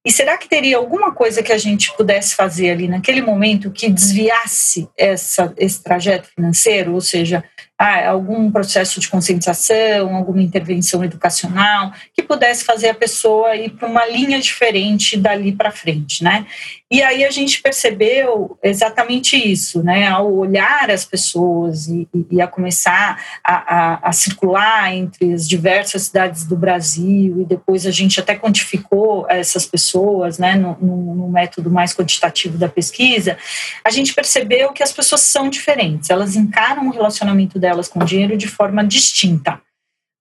e 0.06 0.12
será 0.12 0.38
que 0.38 0.48
teria 0.48 0.78
alguma 0.78 1.12
coisa 1.12 1.44
que 1.44 1.52
a 1.52 1.58
gente 1.58 1.92
pudesse 1.98 2.34
fazer 2.34 2.72
ali 2.72 2.88
naquele 2.88 3.22
momento 3.22 3.70
que 3.70 3.90
desviasse 3.90 4.88
essa, 4.98 5.54
esse 5.58 5.84
trajeto 5.84 6.30
financeiro, 6.34 6.94
ou 6.94 7.02
seja, 7.02 7.44
ah, 7.78 8.08
algum 8.10 8.50
processo 8.50 9.00
de 9.02 9.10
conscientização, 9.10 10.16
alguma 10.16 10.42
intervenção 10.42 11.04
educacional, 11.04 11.92
que 12.14 12.24
pudesse 12.24 12.64
fazer 12.64 12.90
a 12.90 12.94
pessoa 12.94 13.56
ir 13.58 13.72
para 13.72 13.90
uma 13.90 14.06
linha 14.06 14.40
diferente 14.40 15.18
dali 15.18 15.52
para 15.52 15.70
frente, 15.70 16.24
né? 16.24 16.48
E 16.92 17.04
aí 17.04 17.24
a 17.24 17.30
gente 17.30 17.62
percebeu 17.62 18.58
exatamente 18.64 19.38
isso, 19.38 19.84
né? 19.84 20.08
Ao 20.08 20.34
olhar 20.34 20.90
as 20.90 21.06
pessoas 21.06 21.88
e, 21.88 22.08
e 22.32 22.42
a 22.42 22.48
começar 22.48 23.24
a, 23.44 23.76
a, 23.76 24.10
a, 24.10 24.12
circular 24.12 24.92
entre 24.96 25.32
as 25.32 25.48
diversas 25.48 26.04
cidades 26.04 26.46
do 26.46 26.58
Brasil, 26.58 27.42
e 27.42 27.46
depois 27.46 27.86
a 27.86 27.92
gente 27.92 28.20
até 28.20 28.36
quantificou 28.36 29.28
essas 29.30 29.68
pessoas, 29.68 30.40
né? 30.40 30.56
No, 30.56 30.76
no, 30.82 31.16
no 31.16 31.30
método 31.30 31.70
mais 31.70 31.94
quantitativo 31.94 32.58
da 32.58 32.68
pesquisa, 32.68 33.38
a 33.86 33.92
gente 33.92 34.12
percebeu 34.12 34.74
que 34.74 34.82
as 34.82 34.92
pessoas 34.92 35.22
são 35.22 35.48
diferentes, 35.48 36.10
elas 36.10 36.36
encaram 36.36 36.88
o 36.88 36.92
relacionamento 36.92 37.60
delas 37.60 37.88
com 37.88 38.04
dinheiro 38.04 38.36
de 38.36 38.48
forma 38.48 38.84
distinta. 38.84 39.62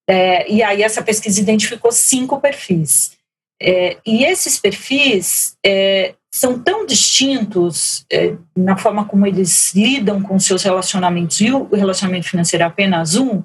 É, 0.06 0.50
e 0.50 0.62
aí 0.62 0.82
essa 0.82 1.02
pesquisa 1.02 1.40
identificou 1.40 1.92
cinco 1.92 2.38
perfis. 2.38 3.16
É, 3.60 3.96
e 4.06 4.24
esses 4.24 4.58
perfis 4.58 5.56
é, 5.64 6.14
são 6.32 6.58
tão 6.58 6.84
distintos 6.84 8.04
é, 8.12 8.36
na 8.56 8.76
forma 8.76 9.04
como 9.04 9.26
eles 9.26 9.74
lidam 9.74 10.22
com 10.22 10.38
seus 10.38 10.62
relacionamentos, 10.62 11.40
e 11.40 11.50
o 11.50 11.68
relacionamento 11.74 12.28
financeiro 12.28 12.64
é 12.64 12.66
apenas 12.66 13.16
um, 13.16 13.42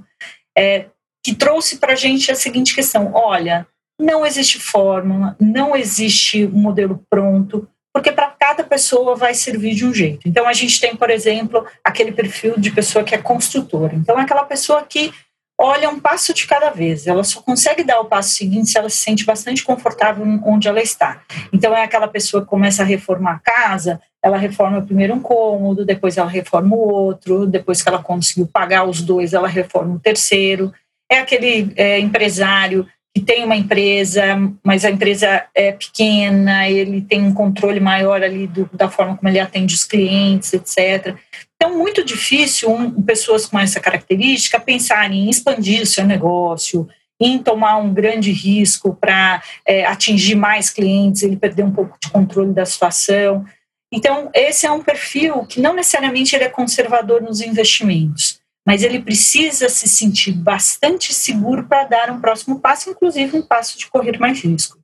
é, 0.57 0.87
que 1.23 1.33
trouxe 1.33 1.77
para 1.77 1.93
a 1.93 1.95
gente 1.95 2.31
a 2.31 2.35
seguinte 2.35 2.75
questão: 2.75 3.11
olha, 3.13 3.65
não 3.99 4.25
existe 4.25 4.59
fórmula, 4.59 5.35
não 5.39 5.75
existe 5.75 6.45
um 6.45 6.59
modelo 6.59 7.03
pronto, 7.09 7.67
porque 7.93 8.11
para 8.11 8.27
cada 8.27 8.63
pessoa 8.63 9.15
vai 9.15 9.33
servir 9.33 9.75
de 9.75 9.85
um 9.85 9.93
jeito. 9.93 10.27
Então, 10.27 10.47
a 10.47 10.53
gente 10.53 10.81
tem, 10.81 10.95
por 10.95 11.09
exemplo, 11.09 11.65
aquele 11.83 12.11
perfil 12.11 12.55
de 12.57 12.71
pessoa 12.71 13.03
que 13.03 13.13
é 13.15 13.19
construtora. 13.19 13.95
Então, 13.95 14.19
é 14.19 14.23
aquela 14.23 14.43
pessoa 14.43 14.83
que 14.83 15.13
olha 15.59 15.89
um 15.89 15.99
passo 15.99 16.33
de 16.33 16.47
cada 16.47 16.69
vez. 16.69 17.07
Ela 17.07 17.23
só 17.23 17.41
consegue 17.41 17.83
dar 17.83 17.99
o 17.99 18.05
passo 18.05 18.31
seguinte 18.31 18.69
se 18.69 18.77
ela 18.77 18.89
se 18.89 18.97
sente 18.97 19.25
bastante 19.25 19.63
confortável 19.63 20.25
onde 20.45 20.67
ela 20.67 20.81
está. 20.81 21.21
Então, 21.51 21.75
é 21.75 21.83
aquela 21.83 22.07
pessoa 22.07 22.43
que 22.43 22.49
começa 22.49 22.83
a 22.83 22.85
reformar 22.85 23.35
a 23.35 23.39
casa, 23.39 24.01
ela 24.21 24.37
reforma 24.37 24.81
primeiro 24.81 25.13
um 25.13 25.19
cômodo, 25.19 25.85
depois 25.85 26.17
ela 26.17 26.29
reforma 26.29 26.75
o 26.75 26.79
outro, 26.79 27.45
depois 27.45 27.81
que 27.81 27.89
ela 27.89 28.01
conseguiu 28.01 28.47
pagar 28.47 28.87
os 28.87 29.01
dois, 29.01 29.33
ela 29.33 29.47
reforma 29.47 29.95
o 29.95 29.99
terceiro. 29.99 30.71
É 31.11 31.19
aquele 31.19 31.73
é, 31.75 31.99
empresário 31.99 32.87
que 33.15 33.21
tem 33.21 33.43
uma 33.43 33.55
empresa, 33.55 34.23
mas 34.63 34.83
a 34.83 34.89
empresa 34.89 35.45
é 35.53 35.71
pequena, 35.71 36.67
ele 36.67 37.01
tem 37.01 37.21
um 37.21 37.33
controle 37.33 37.79
maior 37.79 38.23
ali 38.23 38.47
do, 38.47 38.67
da 38.73 38.89
forma 38.89 39.15
como 39.15 39.29
ele 39.29 39.39
atende 39.39 39.75
os 39.75 39.83
clientes, 39.83 40.51
etc. 40.53 41.15
Então, 41.55 41.77
muito 41.77 42.03
difícil 42.03 42.71
um, 42.71 43.01
pessoas 43.01 43.45
com 43.45 43.57
essa 43.57 43.79
característica 43.79 44.59
pensarem 44.59 45.25
em 45.25 45.29
expandir 45.29 45.81
o 45.81 45.85
seu 45.85 46.05
negócio, 46.05 46.87
em 47.19 47.37
tomar 47.39 47.77
um 47.77 47.93
grande 47.93 48.31
risco 48.31 48.95
para 48.95 49.41
é, 49.65 49.85
atingir 49.85 50.35
mais 50.35 50.69
clientes, 50.69 51.23
ele 51.23 51.37
perder 51.37 51.63
um 51.63 51.71
pouco 51.71 51.97
de 52.01 52.09
controle 52.09 52.53
da 52.53 52.65
situação. 52.65 53.45
Então, 53.91 54.29
esse 54.33 54.65
é 54.65 54.71
um 54.71 54.83
perfil 54.83 55.45
que 55.45 55.61
não 55.61 55.73
necessariamente 55.73 56.35
ele 56.35 56.45
é 56.45 56.49
conservador 56.49 57.21
nos 57.21 57.39
investimentos 57.39 58.43
mas 58.65 58.83
ele 58.83 59.01
precisa 59.01 59.67
se 59.67 59.87
sentir 59.87 60.31
bastante 60.31 61.13
seguro 61.13 61.65
para 61.67 61.83
dar 61.83 62.11
um 62.11 62.21
próximo 62.21 62.59
passo, 62.59 62.89
inclusive 62.89 63.37
um 63.37 63.41
passo 63.41 63.77
de 63.77 63.89
correr 63.89 64.17
mais 64.17 64.41
risco. 64.41 64.77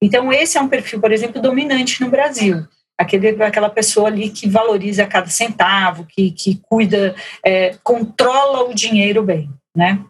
Então, 0.00 0.32
esse 0.32 0.56
é 0.56 0.60
um 0.60 0.68
perfil, 0.68 1.00
por 1.00 1.12
exemplo, 1.12 1.42
dominante 1.42 2.00
no 2.00 2.10
Brasil. 2.10 2.66
Aquele, 2.98 3.42
aquela 3.42 3.70
pessoa 3.70 4.08
ali 4.08 4.28
que 4.28 4.48
valoriza 4.48 5.06
cada 5.06 5.28
centavo, 5.28 6.04
que, 6.04 6.32
que 6.32 6.60
cuida, 6.62 7.14
é, 7.44 7.76
controla 7.82 8.64
o 8.64 8.74
dinheiro 8.74 9.22
bem, 9.22 9.48
né? 9.76 10.04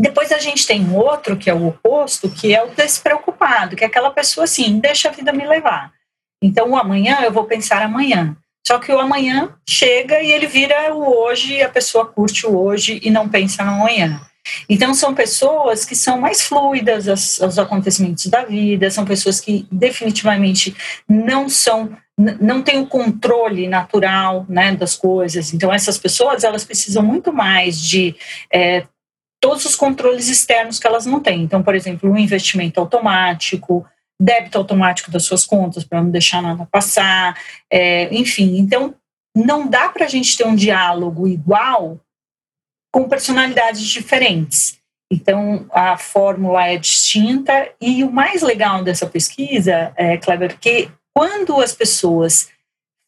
Depois 0.00 0.32
a 0.32 0.38
gente 0.38 0.66
tem 0.66 0.84
um 0.84 0.96
outro, 0.96 1.36
que 1.36 1.48
é 1.48 1.54
o 1.54 1.68
oposto, 1.68 2.28
que 2.28 2.54
é 2.54 2.62
o 2.64 2.74
despreocupado, 2.74 3.76
que 3.76 3.84
é 3.84 3.86
aquela 3.86 4.10
pessoa 4.10 4.44
assim, 4.44 4.80
deixa 4.80 5.08
a 5.08 5.12
vida 5.12 5.32
me 5.32 5.46
levar. 5.46 5.92
Então, 6.42 6.70
o 6.70 6.76
amanhã 6.76 7.20
eu 7.22 7.32
vou 7.32 7.44
pensar 7.44 7.80
amanhã. 7.82 8.36
Só 8.66 8.78
que 8.78 8.92
o 8.92 8.98
amanhã 8.98 9.54
chega 9.68 10.20
e 10.20 10.32
ele 10.32 10.46
vira 10.46 10.94
o 10.94 11.24
hoje, 11.24 11.62
a 11.62 11.68
pessoa 11.68 12.06
curte 12.06 12.46
o 12.46 12.58
hoje 12.58 12.98
e 13.02 13.10
não 13.10 13.28
pensa 13.28 13.62
no 13.62 13.72
amanhã. 13.72 14.20
Então, 14.68 14.92
são 14.92 15.14
pessoas 15.14 15.84
que 15.84 15.94
são 15.94 16.20
mais 16.20 16.42
fluidas 16.42 17.08
aos 17.40 17.58
acontecimentos 17.58 18.26
da 18.26 18.44
vida, 18.44 18.90
são 18.90 19.04
pessoas 19.04 19.40
que 19.40 19.66
definitivamente 19.70 20.76
não 21.08 21.48
são 21.48 21.96
não 22.18 22.62
têm 22.62 22.80
o 22.80 22.86
controle 22.86 23.66
natural 23.66 24.46
né, 24.48 24.74
das 24.74 24.94
coisas. 24.94 25.52
Então, 25.52 25.72
essas 25.72 25.98
pessoas 25.98 26.44
elas 26.44 26.64
precisam 26.64 27.02
muito 27.02 27.32
mais 27.32 27.80
de 27.80 28.14
é, 28.52 28.86
todos 29.40 29.64
os 29.64 29.74
controles 29.74 30.28
externos 30.28 30.78
que 30.78 30.86
elas 30.86 31.06
não 31.06 31.20
têm. 31.20 31.42
Então, 31.42 31.62
por 31.62 31.74
exemplo, 31.74 32.10
um 32.10 32.16
investimento 32.16 32.78
automático, 32.80 33.84
débito 34.20 34.58
automático 34.58 35.10
das 35.10 35.24
suas 35.24 35.44
contas 35.44 35.84
para 35.84 36.02
não 36.02 36.10
deixar 36.10 36.40
nada 36.40 36.66
passar, 36.70 37.36
é, 37.70 38.14
enfim. 38.14 38.58
Então, 38.58 38.94
não 39.36 39.66
dá 39.66 39.88
para 39.88 40.04
a 40.04 40.08
gente 40.08 40.36
ter 40.36 40.46
um 40.46 40.54
diálogo 40.54 41.26
igual 41.26 42.00
com 42.92 43.08
personalidades 43.08 43.82
diferentes. 43.82 44.78
Então, 45.12 45.66
a 45.70 45.96
fórmula 45.96 46.68
é 46.68 46.76
distinta 46.76 47.70
e 47.80 48.04
o 48.04 48.10
mais 48.10 48.40
legal 48.40 48.84
dessa 48.84 49.06
pesquisa, 49.06 49.92
é, 49.96 50.16
Kleber, 50.16 50.58
que 50.58 50.88
quando 51.14 51.60
as 51.60 51.72
pessoas 51.72 52.50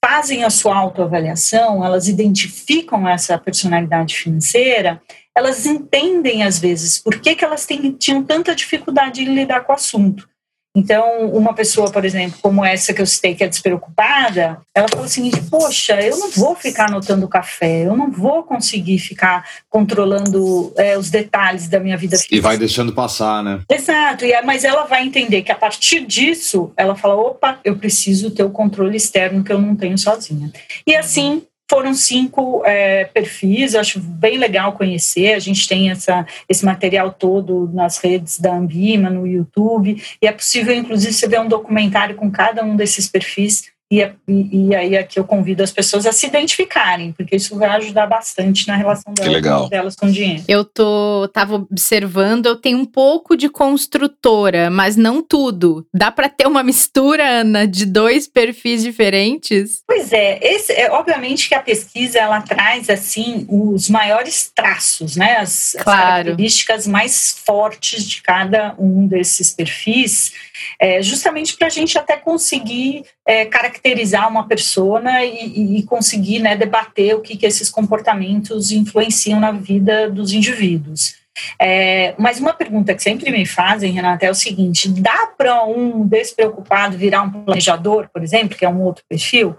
fazem 0.03 0.45
a 0.45 0.51
sua 0.51 0.77
autoavaliação, 0.77 1.85
elas 1.85 2.07
identificam 2.07 3.09
essa 3.09 3.37
personalidade 3.37 4.17
financeira, 4.17 5.03
elas 5.37 5.67
entendem, 5.67 6.45
às 6.45 6.59
vezes, 6.59 6.99
por 6.99 7.21
que, 7.21 7.35
que 7.35 7.45
elas 7.45 7.67
têm, 7.67 7.93
tinham 7.93 8.23
tanta 8.23 8.55
dificuldade 8.55 9.23
em 9.23 9.35
lidar 9.35 9.65
com 9.65 9.73
o 9.73 9.75
assunto. 9.75 10.29
Então, 10.77 11.31
uma 11.31 11.55
pessoa, 11.55 11.91
por 11.91 12.05
exemplo, 12.05 12.39
como 12.43 12.63
essa 12.63 12.93
que 12.93 13.01
eu 13.01 13.07
citei, 13.07 13.35
que 13.35 13.43
é 13.43 13.49
despreocupada, 13.49 14.61
ela 14.75 14.87
falou 14.87 15.07
o 15.07 15.09
seguinte: 15.09 15.41
Poxa, 15.51 15.99
eu 16.03 16.19
não 16.19 16.31
vou 16.31 16.55
ficar 16.55 16.91
anotando 16.91 17.27
café, 17.27 17.87
eu 17.87 17.97
não 17.97 18.11
vou 18.11 18.43
conseguir 18.43 18.99
ficar 18.99 19.49
controlando 19.71 20.75
é, 20.77 20.99
os 20.99 21.09
detalhes 21.09 21.67
da 21.67 21.81
minha 21.81 21.97
vida. 21.97 22.19
E 22.31 22.41
vai 22.41 22.59
deixando 22.59 22.93
passar, 22.93 23.43
né? 23.43 23.63
Exato, 23.71 24.27
e, 24.27 24.43
mas 24.43 24.65
ela 24.65 24.85
vai 24.85 25.03
entender 25.03 25.41
que 25.41 25.51
a 25.51 25.57
partir 25.57 26.05
disso, 26.05 26.71
ela 26.77 26.95
fala: 26.95 27.15
opa, 27.15 27.59
eu 27.65 27.79
preciso 27.79 28.31
ter 28.31 28.45
o 28.45 28.51
controle 28.51 28.99
externo 28.99 29.43
que 29.43 29.53
eu 29.53 29.59
não 29.59 29.75
tenho 29.75 29.97
sozinha. 29.97 30.53
E 30.87 30.95
assim 30.95 31.43
foram 31.69 31.95
cinco 31.95 32.63
é, 32.65 33.05
perfis, 33.05 33.75
acho 33.75 34.01
bem 34.01 34.39
legal 34.39 34.73
conhecer. 34.73 35.35
A 35.35 35.39
gente 35.39 35.67
tem 35.69 35.91
essa, 35.91 36.27
esse 36.49 36.65
material 36.65 37.13
todo 37.13 37.71
nas 37.73 37.99
redes 37.99 38.39
da 38.39 38.55
Ambima, 38.55 39.11
no 39.11 39.27
YouTube, 39.27 40.03
e 40.23 40.27
é 40.27 40.33
possível, 40.33 40.75
inclusive, 40.75 41.13
você 41.13 41.29
ver 41.29 41.41
um 41.41 41.49
documentário 41.49 42.15
com 42.15 42.31
cada 42.31 42.65
um 42.65 42.77
desses 42.77 43.09
perfis 43.09 43.76
e, 43.91 44.03
e, 44.27 44.69
e, 44.69 44.75
aí 44.75 44.97
aqui 44.97 45.17
eu 45.17 45.25
convido 45.25 45.63
as 45.63 45.71
pessoas 45.71 46.07
a 46.07 46.13
se 46.13 46.27
identificarem, 46.27 47.13
porque 47.13 47.37
isso 47.37 47.57
vai 47.57 47.69
ajudar 47.77 48.09
bastante 48.09 48.67
na 48.67 48.75
relação 48.75 49.15
delas, 49.15 49.71
delas 49.71 49.95
com 49.95 50.07
o 50.07 50.13
dinheiro. 50.13 50.43
Eu 50.49 50.65
tô 50.65 51.29
tava 51.33 51.55
observando, 51.55 52.47
eu 52.47 52.57
tenho 52.57 52.79
um 52.79 52.85
pouco 52.85 53.37
de 53.37 53.49
construtora, 53.49 54.71
mas 54.71 54.97
não 54.97 55.23
tudo. 55.23 55.87
Dá 55.95 56.11
para 56.11 56.29
ter 56.29 56.49
uma 56.49 56.65
mistura, 56.65 57.43
Ana, 57.43 57.65
de 57.65 57.87
dois 57.87 58.27
perfis 58.27 58.83
diferentes? 58.83 59.83
Pois 59.87 60.13
é, 60.13 60.41
esse, 60.43 60.73
é 60.73 60.91
obviamente 60.91 61.49
que 61.49 61.55
a 61.55 61.63
pesquisa 61.63 62.19
ela 62.19 62.41
traz 62.41 62.91
assim 62.91 63.47
os 63.49 63.89
maiores 63.89 64.51
traços, 64.53 65.15
né? 65.15 65.37
As, 65.37 65.77
claro. 65.79 66.01
as 66.01 66.07
características 66.07 66.87
mais 66.89 67.41
fortes 67.47 68.05
de 68.05 68.21
cada 68.21 68.75
um 68.81 69.07
desses 69.07 69.53
perfis, 69.53 70.33
é, 70.81 71.01
justamente 71.03 71.57
para 71.57 71.69
a 71.69 71.71
gente 71.71 71.97
até 71.97 72.17
conseguir 72.17 73.05
é, 73.27 73.45
caracterizar 73.45 74.29
uma 74.29 74.47
persona 74.47 75.25
e, 75.25 75.79
e 75.79 75.83
conseguir 75.83 76.39
né, 76.39 76.57
debater 76.57 77.15
o 77.17 77.21
que, 77.21 77.37
que 77.37 77.45
esses 77.45 77.69
comportamentos 77.69 78.71
influenciam 78.71 79.41
na 79.41 79.51
vida 79.51 80.09
dos 80.09 80.33
indivíduos. 80.33 81.17
É, 81.61 82.15
mas 82.17 82.41
uma 82.41 82.55
pergunta 82.55 82.95
que 82.95 83.03
sempre 83.03 83.31
me 83.31 83.45
fazem, 83.45 83.93
Renata, 83.93 84.25
é 84.25 84.31
o 84.31 84.35
seguinte: 84.35 84.89
dá 84.89 85.27
para 85.37 85.65
um 85.65 86.07
despreocupado 86.07 86.97
virar 86.97 87.23
um 87.23 87.31
planejador, 87.31 88.09
por 88.13 88.23
exemplo, 88.23 88.57
que 88.57 88.65
é 88.65 88.69
um 88.69 88.81
outro 88.81 89.05
perfil? 89.09 89.57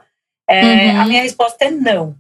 É, 0.49 0.93
uhum. 0.93 1.01
A 1.01 1.05
minha 1.05 1.21
resposta 1.21 1.65
é 1.65 1.71
não. 1.71 2.15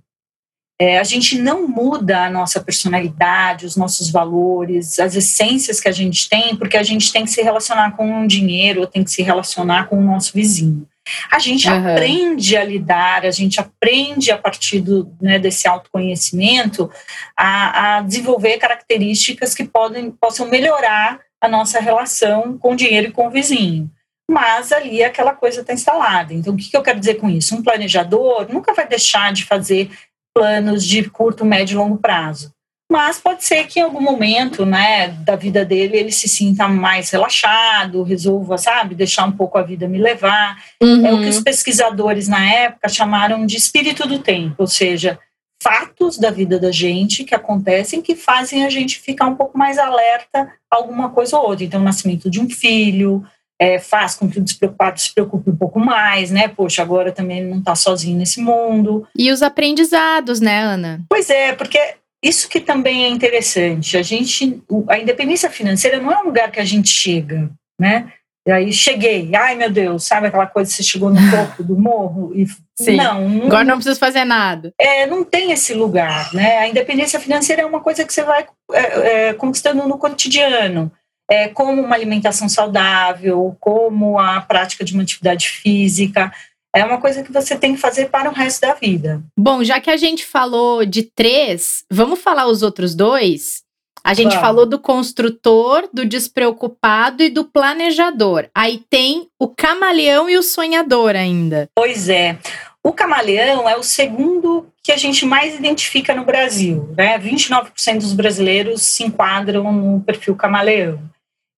É, 0.79 0.99
a 0.99 1.03
gente 1.03 1.39
não 1.39 1.67
muda 1.67 2.25
a 2.25 2.29
nossa 2.29 2.61
personalidade, 2.61 3.65
os 3.65 3.75
nossos 3.75 4.11
valores, 4.11 4.99
as 4.99 5.15
essências 5.15 5.79
que 5.79 5.87
a 5.87 5.91
gente 5.91 6.29
tem, 6.29 6.55
porque 6.55 6.77
a 6.77 6.83
gente 6.83 7.11
tem 7.11 7.23
que 7.23 7.31
se 7.31 7.41
relacionar 7.41 7.95
com 7.95 8.21
o 8.21 8.27
dinheiro, 8.27 8.85
tem 8.85 9.03
que 9.03 9.09
se 9.09 9.23
relacionar 9.23 9.87
com 9.87 9.97
o 9.97 10.03
nosso 10.03 10.33
vizinho. 10.33 10.87
A 11.31 11.39
gente 11.39 11.69
uhum. 11.69 11.91
aprende 11.91 12.57
a 12.57 12.63
lidar, 12.63 13.25
a 13.25 13.31
gente 13.31 13.59
aprende 13.59 14.31
a 14.31 14.37
partir 14.37 14.81
do, 14.81 15.11
né, 15.21 15.39
desse 15.39 15.67
autoconhecimento 15.67 16.91
a, 17.35 17.97
a, 17.97 18.01
desenvolver 18.01 18.57
características 18.57 19.53
que 19.53 19.63
podem, 19.63 20.11
possam 20.11 20.47
melhorar 20.47 21.19
a 21.41 21.47
nossa 21.47 21.79
relação 21.79 22.57
com 22.57 22.73
o 22.73 22.75
dinheiro 22.75 23.07
e 23.07 23.11
com 23.11 23.27
o 23.27 23.31
vizinho. 23.31 23.89
Mas 24.29 24.71
ali 24.71 25.03
aquela 25.03 25.33
coisa 25.33 25.61
está 25.61 25.73
instalada. 25.73 26.33
Então, 26.33 26.53
o 26.53 26.57
que, 26.57 26.69
que 26.69 26.75
eu 26.75 26.83
quero 26.83 26.99
dizer 26.99 27.15
com 27.15 27.29
isso? 27.29 27.55
Um 27.55 27.63
planejador 27.63 28.47
nunca 28.51 28.73
vai 28.73 28.87
deixar 28.87 29.31
de 29.31 29.45
fazer 29.45 29.89
planos 30.33 30.85
de 30.85 31.09
curto, 31.09 31.45
médio 31.45 31.75
e 31.75 31.77
longo 31.77 31.97
prazo 31.97 32.56
mas 32.89 33.19
pode 33.19 33.43
ser 33.43 33.67
que 33.67 33.79
em 33.79 33.83
algum 33.83 34.01
momento, 34.01 34.65
né, 34.65 35.09
da 35.09 35.35
vida 35.35 35.65
dele 35.65 35.97
ele 35.97 36.11
se 36.11 36.27
sinta 36.27 36.67
mais 36.67 37.09
relaxado, 37.09 38.03
resolva, 38.03 38.57
sabe, 38.57 38.95
deixar 38.95 39.25
um 39.25 39.31
pouco 39.31 39.57
a 39.57 39.61
vida 39.61 39.87
me 39.87 39.97
levar. 39.97 40.57
Uhum. 40.81 41.05
É 41.05 41.13
o 41.13 41.17
que 41.17 41.23
uhum. 41.23 41.29
os 41.29 41.41
pesquisadores 41.41 42.27
na 42.27 42.43
época 42.49 42.87
chamaram 42.87 43.45
de 43.45 43.57
espírito 43.57 44.07
do 44.07 44.19
tempo, 44.19 44.55
ou 44.59 44.67
seja, 44.67 45.19
fatos 45.61 46.17
da 46.17 46.31
vida 46.31 46.59
da 46.59 46.71
gente 46.71 47.23
que 47.23 47.35
acontecem 47.35 48.01
que 48.01 48.15
fazem 48.15 48.65
a 48.65 48.69
gente 48.69 48.99
ficar 48.99 49.27
um 49.27 49.35
pouco 49.35 49.57
mais 49.57 49.77
alerta 49.77 50.53
a 50.71 50.75
alguma 50.77 51.09
coisa 51.09 51.37
ou 51.37 51.49
outra. 51.49 51.65
Então, 51.65 51.81
o 51.81 51.83
nascimento 51.83 52.29
de 52.29 52.39
um 52.39 52.49
filho, 52.49 53.23
é, 53.59 53.79
faz 53.79 54.15
com 54.15 54.29
que 54.29 54.39
o 54.39 54.43
despreocupado 54.43 54.99
se 54.99 55.13
preocupe 55.13 55.49
um 55.49 55.55
pouco 55.55 55.79
mais, 55.79 56.29
né? 56.29 56.47
Poxa, 56.47 56.81
agora 56.81 57.11
também 57.11 57.39
ele 57.39 57.49
não 57.49 57.59
está 57.59 57.75
sozinho 57.75 58.17
nesse 58.17 58.39
mundo. 58.39 59.07
E 59.17 59.31
os 59.31 59.41
aprendizados, 59.41 60.39
né, 60.39 60.61
Ana? 60.61 61.01
Pois 61.09 61.29
é, 61.29 61.53
porque 61.53 61.79
isso 62.27 62.49
que 62.49 62.59
também 62.59 63.05
é 63.05 63.09
interessante. 63.09 63.97
A 63.97 64.01
gente, 64.01 64.61
a 64.87 64.97
independência 64.97 65.49
financeira 65.49 65.99
não 65.99 66.11
é 66.11 66.17
um 66.19 66.25
lugar 66.25 66.51
que 66.51 66.59
a 66.59 66.65
gente 66.65 66.89
chega, 66.89 67.49
né? 67.79 68.11
E 68.47 68.51
aí 68.51 68.71
cheguei, 68.71 69.29
ai 69.35 69.55
meu 69.55 69.69
Deus, 69.69 70.05
sabe 70.05 70.27
aquela 70.27 70.47
coisa 70.47 70.69
que 70.69 70.77
você 70.77 70.83
chegou 70.83 71.09
no 71.09 71.19
topo 71.29 71.63
do 71.63 71.77
morro 71.77 72.31
e 72.33 72.45
Sim. 72.79 72.95
Não, 72.95 73.27
não, 73.27 73.47
agora 73.47 73.63
não 73.63 73.75
preciso 73.75 73.99
fazer 73.99 74.23
nada. 74.23 74.71
É, 74.79 75.07
não 75.07 75.23
tem 75.23 75.51
esse 75.51 75.73
lugar, 75.73 76.31
né? 76.33 76.59
A 76.59 76.67
independência 76.67 77.19
financeira 77.19 77.63
é 77.63 77.65
uma 77.65 77.81
coisa 77.81 78.05
que 78.05 78.13
você 78.13 78.23
vai 78.23 78.45
é, 78.71 79.29
é, 79.29 79.33
conquistando 79.33 79.85
no 79.87 79.97
cotidiano, 79.97 80.91
é, 81.29 81.47
como 81.47 81.81
uma 81.81 81.95
alimentação 81.95 82.47
saudável, 82.47 83.57
como 83.59 84.19
a 84.19 84.39
prática 84.41 84.85
de 84.85 84.93
uma 84.93 85.03
atividade 85.03 85.49
física 85.49 86.31
é 86.77 86.85
uma 86.85 86.99
coisa 86.99 87.23
que 87.23 87.31
você 87.31 87.55
tem 87.55 87.75
que 87.75 87.81
fazer 87.81 88.09
para 88.09 88.29
o 88.29 88.33
resto 88.33 88.61
da 88.61 88.73
vida. 88.73 89.21
Bom, 89.37 89.63
já 89.63 89.79
que 89.79 89.89
a 89.89 89.97
gente 89.97 90.25
falou 90.25 90.85
de 90.85 91.03
três, 91.03 91.83
vamos 91.91 92.19
falar 92.19 92.47
os 92.47 92.61
outros 92.61 92.95
dois? 92.95 93.65
A 94.03 94.13
gente 94.13 94.39
falou 94.39 94.65
do 94.65 94.79
construtor, 94.79 95.89
do 95.91 96.05
despreocupado 96.05 97.21
e 97.21 97.29
do 97.29 97.43
planejador. 97.43 98.47
Aí 98.55 98.81
tem 98.89 99.27
o 99.37 99.49
camaleão 99.49 100.29
e 100.29 100.37
o 100.37 100.43
sonhador 100.43 101.13
ainda. 101.13 101.69
Pois 101.75 102.07
é. 102.07 102.37
O 102.81 102.93
camaleão 102.93 103.67
é 103.67 103.75
o 103.75 103.83
segundo 103.83 104.65
que 104.81 104.93
a 104.93 104.97
gente 104.97 105.25
mais 105.25 105.55
identifica 105.55 106.15
no 106.15 106.23
Brasil. 106.23 106.89
Né? 106.95 107.19
29% 107.19 107.97
dos 107.97 108.13
brasileiros 108.13 108.81
se 108.81 109.03
enquadram 109.03 109.73
no 109.73 109.99
perfil 109.99 110.37
camaleão 110.37 110.97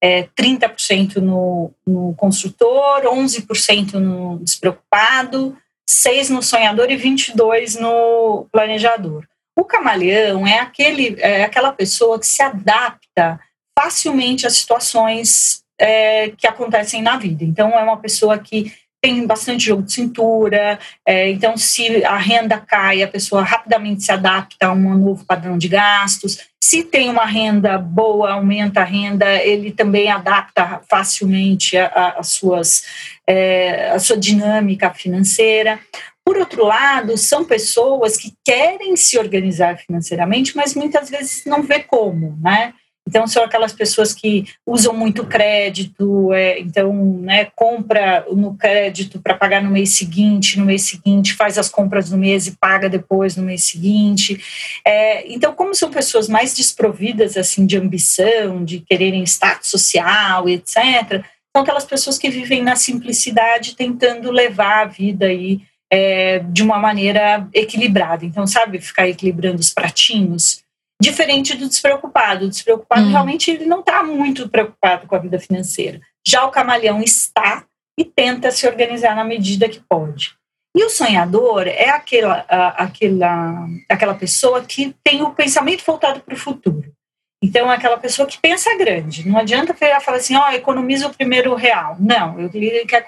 é, 0.01 0.23
30% 0.39 1.17
no, 1.17 1.71
no 1.85 2.13
construtor, 2.15 3.01
11% 3.03 3.93
no 3.95 4.39
despreocupado, 4.39 5.57
6% 5.89 6.29
no 6.29 6.43
sonhador 6.43 6.89
e 6.91 6.97
22% 6.97 7.79
no 7.79 8.47
planejador. 8.51 9.25
O 9.57 9.65
camaleão 9.65 10.47
é, 10.47 10.59
aquele, 10.59 11.15
é 11.19 11.43
aquela 11.43 11.73
pessoa 11.73 12.19
que 12.19 12.27
se 12.27 12.41
adapta 12.41 13.39
facilmente 13.77 14.47
às 14.47 14.53
situações 14.53 15.63
é, 15.77 16.29
que 16.31 16.47
acontecem 16.47 17.01
na 17.01 17.17
vida. 17.17 17.43
Então, 17.43 17.69
é 17.71 17.83
uma 17.83 17.97
pessoa 17.97 18.37
que 18.37 18.73
tem 19.01 19.25
bastante 19.25 19.65
jogo 19.65 19.83
de 19.83 19.93
cintura, 19.93 20.77
é, 21.05 21.29
então 21.29 21.55
se 21.57 22.03
a 22.03 22.17
renda 22.17 22.57
cai, 22.57 23.01
a 23.01 23.07
pessoa 23.07 23.43
rapidamente 23.43 24.03
se 24.03 24.11
adapta 24.11 24.67
a 24.67 24.73
um 24.73 24.97
novo 24.97 25.25
padrão 25.25 25.57
de 25.57 25.67
gastos. 25.67 26.39
Se 26.61 26.83
tem 26.83 27.09
uma 27.09 27.25
renda 27.25 27.77
boa, 27.77 28.33
aumenta 28.33 28.81
a 28.81 28.83
renda, 28.83 29.25
ele 29.37 29.71
também 29.71 30.11
adapta 30.11 30.81
facilmente 30.89 31.77
a, 31.77 32.15
a, 32.17 32.23
suas, 32.23 32.83
é, 33.25 33.91
a 33.91 33.99
sua 33.99 34.17
dinâmica 34.17 34.93
financeira. 34.93 35.79
Por 36.23 36.37
outro 36.37 36.65
lado, 36.65 37.17
são 37.17 37.43
pessoas 37.43 38.17
que 38.17 38.33
querem 38.45 38.95
se 38.95 39.17
organizar 39.17 39.77
financeiramente, 39.77 40.55
mas 40.55 40.75
muitas 40.75 41.09
vezes 41.09 41.43
não 41.45 41.63
vê 41.63 41.79
como, 41.79 42.37
né? 42.41 42.73
Então, 43.09 43.25
são 43.25 43.43
aquelas 43.43 43.73
pessoas 43.73 44.13
que 44.13 44.45
usam 44.63 44.93
muito 44.93 45.25
crédito, 45.25 46.31
é, 46.31 46.59
então, 46.59 46.93
né, 47.21 47.45
compra 47.55 48.23
no 48.31 48.55
crédito 48.55 49.19
para 49.19 49.33
pagar 49.33 49.63
no 49.63 49.71
mês 49.71 49.97
seguinte, 49.97 50.59
no 50.59 50.65
mês 50.65 50.83
seguinte 50.83 51.33
faz 51.33 51.57
as 51.57 51.69
compras 51.69 52.11
no 52.11 52.19
mês 52.19 52.45
e 52.45 52.55
paga 52.55 52.87
depois 52.87 53.35
no 53.35 53.41
mês 53.41 53.63
seguinte. 53.63 54.39
É, 54.85 55.27
então, 55.27 55.55
como 55.55 55.73
são 55.73 55.89
pessoas 55.89 56.29
mais 56.29 56.53
desprovidas, 56.53 57.35
assim, 57.35 57.65
de 57.65 57.77
ambição, 57.77 58.63
de 58.63 58.79
quererem 58.81 59.23
status 59.23 59.71
social, 59.71 60.47
etc., 60.47 61.23
são 61.51 61.63
aquelas 61.63 61.85
pessoas 61.85 62.19
que 62.19 62.29
vivem 62.29 62.61
na 62.61 62.75
simplicidade, 62.75 63.75
tentando 63.75 64.29
levar 64.29 64.83
a 64.83 64.85
vida 64.85 65.25
aí 65.25 65.61
é, 65.91 66.37
de 66.47 66.61
uma 66.61 66.77
maneira 66.77 67.47
equilibrada. 67.55 68.23
Então, 68.23 68.45
sabe, 68.45 68.79
ficar 68.79 69.09
equilibrando 69.09 69.59
os 69.59 69.71
pratinhos, 69.71 70.63
diferente 71.01 71.55
do 71.55 71.67
despreocupado. 71.67 72.45
O 72.45 72.49
despreocupado 72.49 73.07
hum. 73.07 73.11
realmente 73.11 73.51
ele 73.51 73.65
não 73.65 73.79
está 73.79 74.03
muito 74.03 74.49
preocupado 74.49 75.07
com 75.07 75.15
a 75.15 75.19
vida 75.19 75.39
financeira. 75.39 76.01
Já 76.27 76.45
o 76.45 76.51
camaleão 76.51 77.01
está 77.01 77.65
e 77.97 78.05
tenta 78.05 78.51
se 78.51 78.67
organizar 78.67 79.15
na 79.15 79.23
medida 79.23 79.69
que 79.69 79.81
pode. 79.89 80.37
E 80.75 80.83
o 80.83 80.89
sonhador 80.89 81.67
é 81.67 81.89
aquela, 81.89 82.45
aquela, 82.77 83.67
aquela 83.89 84.13
pessoa 84.13 84.63
que 84.63 84.95
tem 85.03 85.21
o 85.23 85.31
pensamento 85.31 85.83
voltado 85.83 86.21
para 86.21 86.33
o 86.33 86.37
futuro. 86.37 86.93
Então, 87.41 87.71
é 87.71 87.75
aquela 87.75 87.97
pessoa 87.97 88.27
que 88.27 88.37
pensa 88.39 88.77
grande. 88.77 89.27
Não 89.27 89.39
adianta 89.39 89.73
falar 89.73 90.17
assim, 90.17 90.35
ó, 90.35 90.47
oh, 90.47 90.51
economiza 90.51 91.07
o 91.07 91.13
primeiro 91.13 91.55
real. 91.55 91.95
Não, 91.99 92.39
ele 92.39 92.85
quer, 92.85 93.05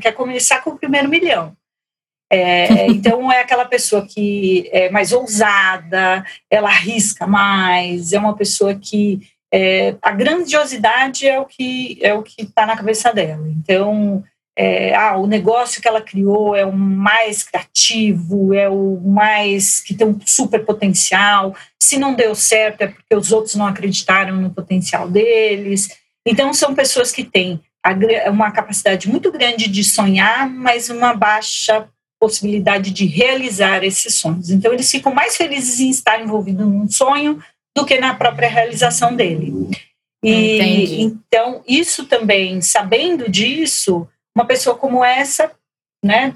quer 0.00 0.12
começar 0.12 0.62
com 0.62 0.70
o 0.70 0.78
primeiro 0.78 1.08
milhão. 1.08 1.54
É, 2.30 2.86
então 2.86 3.32
é 3.32 3.40
aquela 3.40 3.64
pessoa 3.64 4.06
que 4.06 4.68
é 4.70 4.90
mais 4.90 5.12
ousada, 5.12 6.24
ela 6.50 6.68
arrisca 6.68 7.26
mais, 7.26 8.12
é 8.12 8.18
uma 8.18 8.36
pessoa 8.36 8.74
que 8.74 9.20
é, 9.52 9.96
a 10.02 10.10
grandiosidade 10.12 11.26
é 11.26 11.40
o 11.40 11.46
que 11.46 11.98
é 12.02 12.12
o 12.12 12.22
que 12.22 12.42
está 12.42 12.66
na 12.66 12.76
cabeça 12.76 13.12
dela. 13.12 13.48
Então 13.48 14.22
é, 14.54 14.94
ah, 14.94 15.16
o 15.16 15.26
negócio 15.26 15.80
que 15.80 15.88
ela 15.88 16.02
criou 16.02 16.54
é 16.54 16.66
o 16.66 16.72
mais 16.72 17.44
criativo, 17.44 18.52
é 18.52 18.68
o 18.68 19.00
mais 19.00 19.80
que 19.80 19.94
tem 19.94 20.06
um 20.06 20.18
super 20.26 20.64
potencial. 20.66 21.54
Se 21.80 21.96
não 21.96 22.14
deu 22.14 22.34
certo 22.34 22.82
é 22.82 22.88
porque 22.88 23.14
os 23.14 23.32
outros 23.32 23.54
não 23.54 23.66
acreditaram 23.66 24.36
no 24.36 24.50
potencial 24.50 25.08
deles. 25.08 25.88
Então 26.26 26.52
são 26.52 26.74
pessoas 26.74 27.10
que 27.10 27.24
têm 27.24 27.60
uma 28.30 28.50
capacidade 28.50 29.08
muito 29.08 29.32
grande 29.32 29.66
de 29.68 29.82
sonhar, 29.82 30.50
mas 30.50 30.90
uma 30.90 31.14
baixa 31.14 31.88
possibilidade 32.20 32.90
de 32.90 33.06
realizar 33.06 33.84
esses 33.84 34.14
sonhos. 34.14 34.50
Então, 34.50 34.72
eles 34.72 34.90
ficam 34.90 35.14
mais 35.14 35.36
felizes 35.36 35.80
em 35.80 35.90
estar 35.90 36.20
envolvidos 36.20 36.66
num 36.66 36.88
sonho 36.88 37.42
do 37.76 37.86
que 37.86 37.98
na 37.98 38.14
própria 38.14 38.48
realização 38.48 39.14
dele. 39.14 39.52
E 40.22 40.56
Entendi. 40.56 41.00
então, 41.02 41.62
isso 41.66 42.06
também, 42.06 42.60
sabendo 42.60 43.30
disso, 43.30 44.06
uma 44.36 44.44
pessoa 44.44 44.76
como 44.76 45.04
essa, 45.04 45.52
né, 46.04 46.34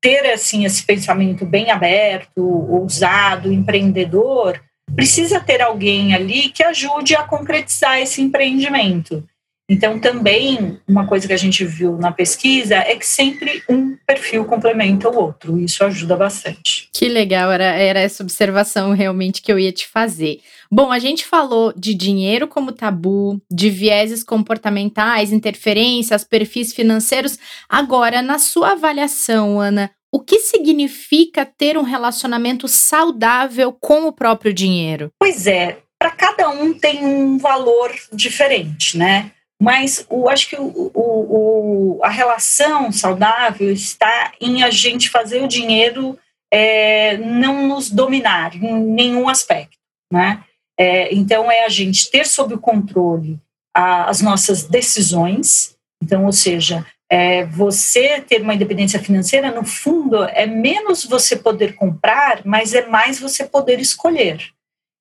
ter 0.00 0.30
assim 0.32 0.64
esse 0.64 0.84
pensamento 0.84 1.44
bem 1.44 1.70
aberto, 1.70 2.42
ousado, 2.42 3.52
empreendedor, 3.52 4.60
precisa 4.94 5.40
ter 5.40 5.60
alguém 5.60 6.14
ali 6.14 6.50
que 6.50 6.62
ajude 6.62 7.14
a 7.14 7.24
concretizar 7.24 7.98
esse 7.98 8.20
empreendimento. 8.20 9.26
Então, 9.68 9.98
também, 9.98 10.78
uma 10.86 11.06
coisa 11.06 11.26
que 11.26 11.32
a 11.32 11.38
gente 11.38 11.64
viu 11.64 11.96
na 11.96 12.12
pesquisa 12.12 12.76
é 12.76 12.96
que 12.96 13.06
sempre 13.06 13.62
um 13.68 13.96
perfil 14.06 14.44
complementa 14.44 15.08
o 15.08 15.16
outro. 15.16 15.58
Isso 15.58 15.82
ajuda 15.82 16.16
bastante. 16.16 16.88
Que 16.92 17.08
legal, 17.08 17.50
era, 17.50 17.64
era 17.64 18.00
essa 18.00 18.22
observação 18.22 18.92
realmente 18.92 19.40
que 19.40 19.50
eu 19.50 19.58
ia 19.58 19.72
te 19.72 19.86
fazer. 19.86 20.40
Bom, 20.70 20.92
a 20.92 20.98
gente 20.98 21.24
falou 21.24 21.72
de 21.74 21.94
dinheiro 21.94 22.46
como 22.46 22.72
tabu, 22.72 23.40
de 23.50 23.70
vieses 23.70 24.22
comportamentais, 24.22 25.32
interferências, 25.32 26.24
perfis 26.24 26.74
financeiros. 26.74 27.38
Agora, 27.68 28.20
na 28.20 28.38
sua 28.38 28.72
avaliação, 28.72 29.58
Ana, 29.58 29.90
o 30.12 30.20
que 30.20 30.40
significa 30.40 31.46
ter 31.46 31.78
um 31.78 31.82
relacionamento 31.82 32.68
saudável 32.68 33.72
com 33.72 34.06
o 34.06 34.12
próprio 34.12 34.52
dinheiro? 34.52 35.10
Pois 35.18 35.46
é, 35.46 35.78
para 35.98 36.10
cada 36.10 36.50
um 36.50 36.74
tem 36.74 37.04
um 37.04 37.38
valor 37.38 37.90
diferente, 38.12 38.98
né? 38.98 39.30
Mas 39.60 40.06
eu 40.10 40.28
acho 40.28 40.48
que 40.48 40.56
o, 40.56 40.90
o, 40.94 41.98
o, 41.98 42.04
a 42.04 42.08
relação 42.08 42.90
saudável 42.90 43.72
está 43.72 44.32
em 44.40 44.62
a 44.62 44.70
gente 44.70 45.08
fazer 45.08 45.42
o 45.42 45.48
dinheiro 45.48 46.18
é, 46.52 47.16
não 47.16 47.66
nos 47.66 47.90
dominar 47.90 48.54
em 48.54 48.74
nenhum 48.74 49.28
aspecto. 49.28 49.76
Né? 50.12 50.42
É, 50.78 51.14
então, 51.14 51.50
é 51.50 51.64
a 51.64 51.68
gente 51.68 52.10
ter 52.10 52.26
sob 52.26 52.54
o 52.54 52.60
controle 52.60 53.38
a, 53.74 54.08
as 54.08 54.20
nossas 54.20 54.64
decisões. 54.64 55.76
Então, 56.02 56.26
ou 56.26 56.32
seja, 56.32 56.86
é, 57.10 57.44
você 57.44 58.20
ter 58.20 58.42
uma 58.42 58.54
independência 58.54 59.00
financeira, 59.00 59.50
no 59.50 59.64
fundo, 59.64 60.24
é 60.24 60.46
menos 60.46 61.04
você 61.04 61.36
poder 61.36 61.74
comprar, 61.74 62.42
mas 62.44 62.74
é 62.74 62.86
mais 62.86 63.18
você 63.18 63.44
poder 63.44 63.80
escolher. 63.80 64.50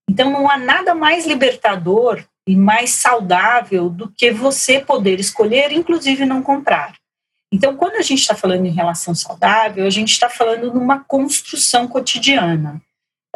Então, 0.09 0.31
não 0.31 0.49
há 0.49 0.57
nada 0.57 0.93
mais 0.93 1.25
libertador 1.25 2.23
e 2.47 2.55
mais 2.55 2.91
saudável 2.91 3.89
do 3.89 4.11
que 4.11 4.31
você 4.31 4.79
poder 4.79 5.19
escolher, 5.19 5.71
inclusive 5.71 6.25
não 6.25 6.41
comprar. 6.41 6.93
Então, 7.53 7.75
quando 7.75 7.95
a 7.95 8.01
gente 8.01 8.19
está 8.19 8.35
falando 8.35 8.65
em 8.65 8.71
relação 8.71 9.13
saudável, 9.13 9.85
a 9.85 9.89
gente 9.89 10.11
está 10.11 10.27
falando 10.27 10.71
de 10.71 10.77
uma 10.77 11.03
construção 11.03 11.87
cotidiana. 11.87 12.81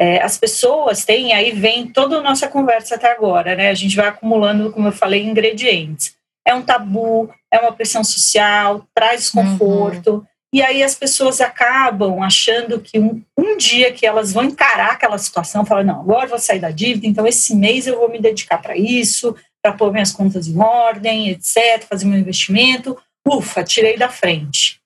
É, 0.00 0.22
as 0.22 0.36
pessoas 0.36 1.04
têm, 1.04 1.32
aí 1.32 1.52
vem 1.52 1.86
toda 1.86 2.18
a 2.18 2.22
nossa 2.22 2.48
conversa 2.48 2.96
até 2.96 3.10
agora, 3.12 3.54
né? 3.54 3.70
A 3.70 3.74
gente 3.74 3.96
vai 3.96 4.08
acumulando, 4.08 4.72
como 4.72 4.88
eu 4.88 4.92
falei, 4.92 5.24
ingredientes. 5.24 6.16
É 6.46 6.54
um 6.54 6.62
tabu, 6.62 7.32
é 7.52 7.58
uma 7.60 7.72
pressão 7.72 8.02
social, 8.02 8.84
traz 8.94 9.22
desconforto. 9.22 10.14
Uhum. 10.14 10.26
E 10.52 10.62
aí 10.62 10.82
as 10.82 10.94
pessoas 10.94 11.40
acabam 11.40 12.22
achando 12.22 12.80
que 12.80 12.98
um, 12.98 13.22
um 13.36 13.56
dia 13.56 13.92
que 13.92 14.06
elas 14.06 14.32
vão 14.32 14.44
encarar 14.44 14.92
aquela 14.92 15.18
situação, 15.18 15.64
falam, 15.64 15.84
não, 15.84 16.00
agora 16.00 16.24
eu 16.24 16.30
vou 16.30 16.38
sair 16.38 16.58
da 16.58 16.70
dívida, 16.70 17.06
então 17.06 17.26
esse 17.26 17.54
mês 17.54 17.86
eu 17.86 17.98
vou 17.98 18.10
me 18.10 18.18
dedicar 18.18 18.58
para 18.58 18.76
isso, 18.76 19.36
para 19.62 19.72
pôr 19.72 19.92
minhas 19.92 20.10
contas 20.10 20.46
em 20.46 20.58
ordem, 20.58 21.28
etc., 21.28 21.84
fazer 21.86 22.06
meu 22.06 22.18
investimento, 22.18 22.96
ufa, 23.26 23.62
tirei 23.62 23.98
da 23.98 24.08
frente. 24.08 24.80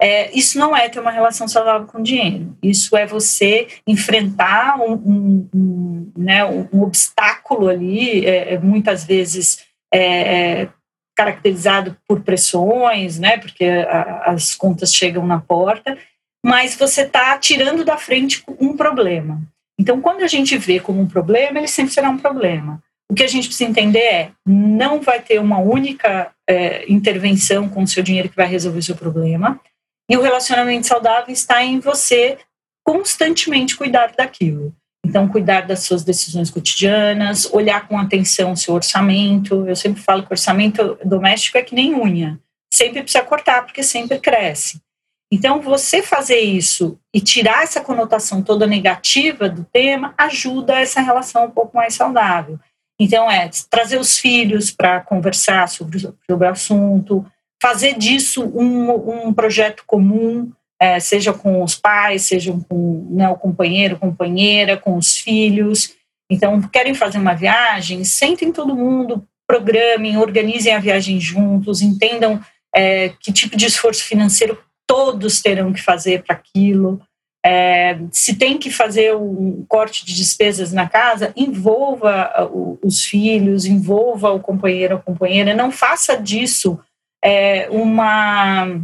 É, 0.00 0.30
isso 0.32 0.56
não 0.56 0.76
é 0.76 0.88
ter 0.88 1.00
uma 1.00 1.10
relação 1.10 1.48
saudável 1.48 1.88
com 1.88 1.98
o 1.98 2.02
dinheiro. 2.02 2.56
Isso 2.62 2.96
é 2.96 3.04
você 3.04 3.66
enfrentar 3.84 4.78
um, 4.78 4.92
um, 4.92 5.48
um, 5.52 6.12
né, 6.16 6.44
um 6.44 6.82
obstáculo 6.82 7.68
ali, 7.68 8.24
é, 8.24 8.54
é 8.54 8.58
muitas 8.58 9.02
vezes 9.02 9.66
é, 9.92 10.62
é 10.62 10.68
caracterizado 11.18 11.96
por 12.06 12.20
pressões, 12.20 13.18
né, 13.18 13.38
porque 13.38 13.64
a, 13.64 14.30
as 14.30 14.54
contas 14.54 14.94
chegam 14.94 15.26
na 15.26 15.40
porta, 15.40 15.98
mas 16.46 16.76
você 16.76 17.02
está 17.02 17.36
tirando 17.36 17.84
da 17.84 17.96
frente 17.96 18.44
um 18.60 18.76
problema. 18.76 19.42
Então, 19.80 20.00
quando 20.00 20.22
a 20.22 20.28
gente 20.28 20.56
vê 20.56 20.78
como 20.78 21.00
um 21.00 21.08
problema, 21.08 21.58
ele 21.58 21.66
sempre 21.66 21.92
será 21.92 22.08
um 22.08 22.18
problema. 22.18 22.80
O 23.10 23.14
que 23.14 23.24
a 23.24 23.28
gente 23.28 23.48
precisa 23.48 23.68
entender 23.68 23.98
é, 23.98 24.30
não 24.46 25.00
vai 25.00 25.20
ter 25.20 25.40
uma 25.40 25.58
única 25.58 26.30
é, 26.48 26.84
intervenção 26.90 27.68
com 27.68 27.82
o 27.82 27.88
seu 27.88 28.02
dinheiro 28.02 28.28
que 28.28 28.36
vai 28.36 28.46
resolver 28.46 28.78
o 28.78 28.82
seu 28.82 28.94
problema, 28.94 29.60
e 30.08 30.16
o 30.16 30.22
relacionamento 30.22 30.86
saudável 30.86 31.32
está 31.32 31.64
em 31.64 31.80
você 31.80 32.38
constantemente 32.86 33.76
cuidar 33.76 34.12
daquilo. 34.16 34.72
Então, 35.08 35.26
cuidar 35.26 35.62
das 35.62 35.84
suas 35.84 36.04
decisões 36.04 36.50
cotidianas, 36.50 37.48
olhar 37.50 37.88
com 37.88 37.98
atenção 37.98 38.52
o 38.52 38.56
seu 38.56 38.74
orçamento. 38.74 39.66
Eu 39.66 39.74
sempre 39.74 40.02
falo 40.02 40.22
que 40.22 40.30
orçamento 40.30 40.98
doméstico 41.02 41.56
é 41.56 41.62
que 41.62 41.74
nem 41.74 41.94
unha. 41.94 42.38
Sempre 42.70 43.02
precisa 43.02 43.24
cortar, 43.24 43.64
porque 43.64 43.82
sempre 43.82 44.18
cresce. 44.18 44.82
Então, 45.32 45.62
você 45.62 46.02
fazer 46.02 46.40
isso 46.40 46.98
e 47.14 47.22
tirar 47.22 47.62
essa 47.62 47.80
conotação 47.80 48.42
toda 48.42 48.66
negativa 48.66 49.48
do 49.48 49.64
tema 49.64 50.12
ajuda 50.18 50.78
essa 50.78 51.00
relação 51.00 51.46
um 51.46 51.50
pouco 51.50 51.74
mais 51.74 51.94
saudável. 51.94 52.60
Então, 53.00 53.30
é 53.30 53.48
trazer 53.70 53.98
os 53.98 54.18
filhos 54.18 54.70
para 54.70 55.00
conversar 55.00 55.68
sobre, 55.70 56.00
sobre 56.00 56.46
o 56.46 56.50
assunto, 56.50 57.24
fazer 57.62 57.94
disso 57.94 58.44
um, 58.44 59.28
um 59.28 59.32
projeto 59.32 59.84
comum, 59.86 60.52
é, 60.80 61.00
seja 61.00 61.32
com 61.32 61.62
os 61.62 61.74
pais, 61.74 62.22
seja 62.22 62.52
com 62.68 63.08
né, 63.10 63.28
o 63.28 63.36
companheiro, 63.36 63.98
companheira, 63.98 64.76
com 64.76 64.96
os 64.96 65.16
filhos. 65.18 65.94
Então, 66.30 66.60
querem 66.62 66.94
fazer 66.94 67.18
uma 67.18 67.34
viagem, 67.34 68.04
sentem 68.04 68.52
todo 68.52 68.76
mundo, 68.76 69.26
programem, 69.46 70.18
organizem 70.18 70.74
a 70.74 70.78
viagem 70.78 71.18
juntos, 71.18 71.82
entendam 71.82 72.40
é, 72.74 73.10
que 73.20 73.32
tipo 73.32 73.56
de 73.56 73.66
esforço 73.66 74.04
financeiro 74.04 74.58
todos 74.86 75.40
terão 75.40 75.72
que 75.72 75.82
fazer 75.82 76.22
para 76.22 76.36
aquilo. 76.36 77.00
É, 77.44 77.98
se 78.10 78.36
tem 78.36 78.58
que 78.58 78.70
fazer 78.70 79.14
um 79.16 79.64
corte 79.68 80.04
de 80.04 80.14
despesas 80.14 80.72
na 80.72 80.88
casa, 80.88 81.32
envolva 81.36 82.50
os 82.82 83.04
filhos, 83.04 83.64
envolva 83.64 84.30
o 84.30 84.40
companheiro 84.40 84.96
ou 84.96 85.02
companheira, 85.02 85.54
não 85.54 85.70
faça 85.70 86.16
disso 86.16 86.78
é, 87.24 87.68
uma 87.70 88.80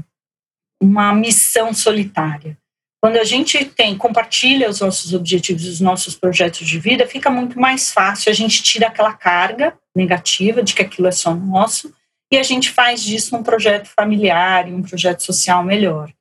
uma 0.85 1.15
missão 1.15 1.73
solitária. 1.73 2.59
Quando 3.03 3.17
a 3.17 3.25
gente 3.25 3.65
tem, 3.65 3.97
compartilha 3.97 4.69
os 4.69 4.81
nossos 4.81 5.15
objetivos, 5.15 5.67
os 5.67 5.81
nossos 5.81 6.15
projetos 6.15 6.67
de 6.67 6.79
vida, 6.79 7.07
fica 7.07 7.31
muito 7.31 7.59
mais 7.59 7.91
fácil. 7.91 8.31
A 8.31 8.35
gente 8.35 8.63
tira 8.63 8.89
aquela 8.89 9.13
carga 9.13 9.75
negativa 9.95 10.63
de 10.63 10.75
que 10.75 10.83
aquilo 10.83 11.09
é 11.09 11.13
só 11.13 11.35
nosso 11.35 11.93
e 12.31 12.37
a 12.37 12.43
gente 12.43 12.71
faz 12.71 13.03
disso 13.03 13.37
um 13.37 13.43
projeto 13.43 13.89
familiar 13.89 14.69
e 14.69 14.73
um 14.73 14.83
projeto 14.83 15.23
social 15.23 15.63
melhor. 15.63 16.13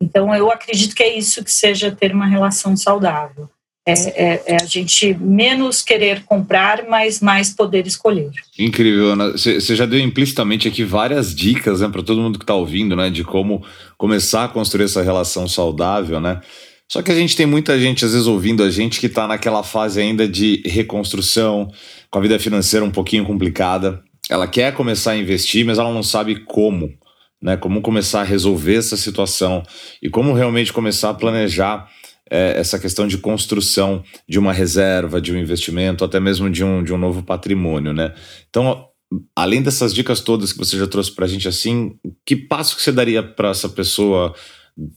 Então, 0.00 0.34
eu 0.34 0.50
acredito 0.50 0.94
que 0.94 1.02
é 1.02 1.16
isso 1.16 1.44
que 1.44 1.50
seja 1.50 1.90
ter 1.90 2.12
uma 2.12 2.26
relação 2.26 2.76
saudável. 2.76 3.50
É, 3.88 3.92
é, 3.92 4.42
é, 4.48 4.56
a 4.62 4.66
gente 4.66 5.14
menos 5.14 5.80
querer 5.80 6.22
comprar, 6.24 6.84
mas 6.90 7.20
mais 7.20 7.54
poder 7.54 7.86
escolher. 7.86 8.30
Incrível, 8.58 9.12
Ana. 9.12 9.32
Você 9.32 9.74
já 9.74 9.86
deu 9.86 9.98
implicitamente 9.98 10.68
aqui 10.68 10.84
várias 10.84 11.34
dicas 11.34 11.80
né, 11.80 11.88
para 11.88 12.02
todo 12.02 12.20
mundo 12.20 12.38
que 12.38 12.44
está 12.44 12.54
ouvindo, 12.54 12.94
né, 12.94 13.08
de 13.08 13.24
como 13.24 13.64
começar 13.96 14.44
a 14.44 14.48
construir 14.48 14.84
essa 14.84 15.02
relação 15.02 15.48
saudável, 15.48 16.20
né? 16.20 16.38
Só 16.86 17.00
que 17.00 17.10
a 17.10 17.14
gente 17.14 17.34
tem 17.34 17.46
muita 17.46 17.80
gente, 17.80 18.04
às 18.04 18.12
vezes, 18.12 18.26
ouvindo 18.26 18.62
a 18.62 18.70
gente 18.70 19.00
que 19.00 19.06
está 19.06 19.26
naquela 19.26 19.62
fase 19.62 20.00
ainda 20.00 20.28
de 20.28 20.62
reconstrução, 20.66 21.70
com 22.10 22.18
a 22.18 22.22
vida 22.22 22.38
financeira 22.38 22.84
um 22.84 22.90
pouquinho 22.90 23.24
complicada. 23.24 24.02
Ela 24.28 24.46
quer 24.46 24.74
começar 24.74 25.12
a 25.12 25.16
investir, 25.16 25.64
mas 25.64 25.78
ela 25.78 25.92
não 25.92 26.02
sabe 26.02 26.44
como, 26.44 26.92
né? 27.40 27.56
Como 27.56 27.80
começar 27.80 28.20
a 28.20 28.24
resolver 28.24 28.76
essa 28.76 28.98
situação 28.98 29.62
e 30.02 30.10
como 30.10 30.34
realmente 30.34 30.74
começar 30.74 31.08
a 31.08 31.14
planejar 31.14 31.88
é, 32.30 32.58
essa 32.58 32.78
questão 32.78 33.06
de 33.06 33.18
construção 33.18 34.02
de 34.28 34.38
uma 34.38 34.52
reserva, 34.52 35.20
de 35.20 35.32
um 35.32 35.38
investimento, 35.38 36.04
até 36.04 36.20
mesmo 36.20 36.50
de 36.50 36.64
um, 36.64 36.82
de 36.82 36.92
um 36.92 36.98
novo 36.98 37.22
patrimônio, 37.22 37.92
né? 37.92 38.14
Então, 38.48 38.88
além 39.34 39.62
dessas 39.62 39.94
dicas 39.94 40.20
todas 40.20 40.52
que 40.52 40.58
você 40.58 40.76
já 40.76 40.86
trouxe 40.86 41.14
para 41.14 41.24
a 41.24 41.28
gente, 41.28 41.48
assim, 41.48 41.96
que 42.26 42.36
passo 42.36 42.76
que 42.76 42.82
você 42.82 42.92
daria 42.92 43.22
para 43.22 43.50
essa 43.50 43.68
pessoa 43.68 44.34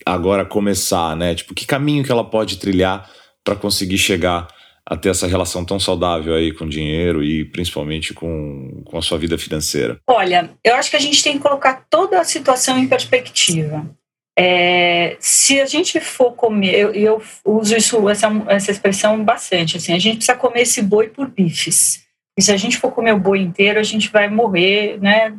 agora 0.06 0.46
começar, 0.46 1.16
né? 1.16 1.34
Tipo, 1.36 1.54
que 1.54 1.66
caminho 1.66 2.04
que 2.04 2.12
ela 2.12 2.24
pode 2.24 2.58
trilhar 2.58 3.10
para 3.44 3.56
conseguir 3.56 3.98
chegar 3.98 4.48
a 4.86 4.98
ter 4.98 5.10
essa 5.10 5.28
relação 5.28 5.64
tão 5.64 5.80
saudável 5.80 6.34
aí 6.34 6.52
com 6.52 6.66
o 6.66 6.70
dinheiro 6.70 7.24
e 7.24 7.46
principalmente 7.46 8.14
com, 8.14 8.84
com 8.86 8.98
a 8.98 9.02
sua 9.02 9.18
vida 9.18 9.38
financeira? 9.38 10.00
Olha, 10.08 10.50
eu 10.64 10.76
acho 10.76 10.90
que 10.90 10.98
a 10.98 11.00
gente 11.00 11.24
tem 11.24 11.34
que 11.34 11.40
colocar 11.40 11.86
toda 11.90 12.20
a 12.20 12.26
situação 12.26 12.78
em 12.78 12.88
perspectiva. 12.88 13.90
É, 14.38 15.18
se 15.20 15.60
a 15.60 15.66
gente 15.66 16.00
for 16.00 16.32
comer, 16.32 16.74
eu, 16.74 16.94
eu 16.94 17.22
uso 17.46 17.76
isso, 17.76 18.10
essa, 18.10 18.28
essa 18.48 18.72
expressão 18.72 19.24
bastante, 19.24 19.78
assim, 19.78 19.94
a 19.94 20.00
gente 20.00 20.18
precisa 20.18 20.38
comer 20.38 20.62
esse 20.62 20.82
boi 20.82 21.10
por 21.10 21.30
bifes. 21.30 22.04
E 22.38 22.42
se 22.42 22.52
a 22.52 22.58
gente 22.58 22.78
for 22.78 22.92
comer 22.92 23.14
o 23.14 23.20
boi 23.20 23.40
inteiro, 23.40 23.80
a 23.80 23.84
gente 23.84 24.10
vai 24.10 24.30
morrer, 24.30 24.98
né, 25.02 25.34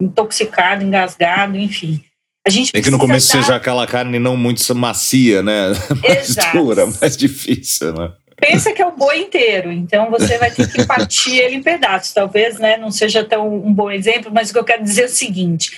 intoxicado, 0.00 0.84
engasgado, 0.84 1.56
enfim. 1.56 2.04
A 2.46 2.50
gente 2.50 2.70
é 2.72 2.80
que 2.80 2.90
no 2.90 2.98
começo 2.98 3.32
dar... 3.32 3.42
seja 3.42 3.56
aquela 3.56 3.86
carne 3.86 4.18
não 4.18 4.36
muito 4.36 4.72
macia, 4.74 5.42
né? 5.42 5.70
mais 6.00 6.30
Exato. 6.30 6.56
dura, 6.56 6.86
mais 7.00 7.16
difícil, 7.16 7.92
né? 7.92 8.12
Pensa 8.36 8.72
que 8.72 8.82
é 8.82 8.86
o 8.86 8.94
boi 8.94 9.18
inteiro, 9.18 9.72
então 9.72 10.10
você 10.10 10.36
vai 10.36 10.50
ter 10.50 10.70
que 10.70 10.84
partir 10.84 11.38
ele 11.38 11.56
em 11.56 11.62
pedaços. 11.62 12.12
Talvez 12.12 12.58
né, 12.58 12.76
não 12.76 12.90
seja 12.90 13.24
tão 13.24 13.48
um 13.48 13.72
bom 13.72 13.90
exemplo, 13.90 14.30
mas 14.32 14.50
o 14.50 14.52
que 14.52 14.58
eu 14.58 14.64
quero 14.64 14.84
dizer 14.84 15.02
é 15.02 15.06
o 15.06 15.08
seguinte: 15.08 15.72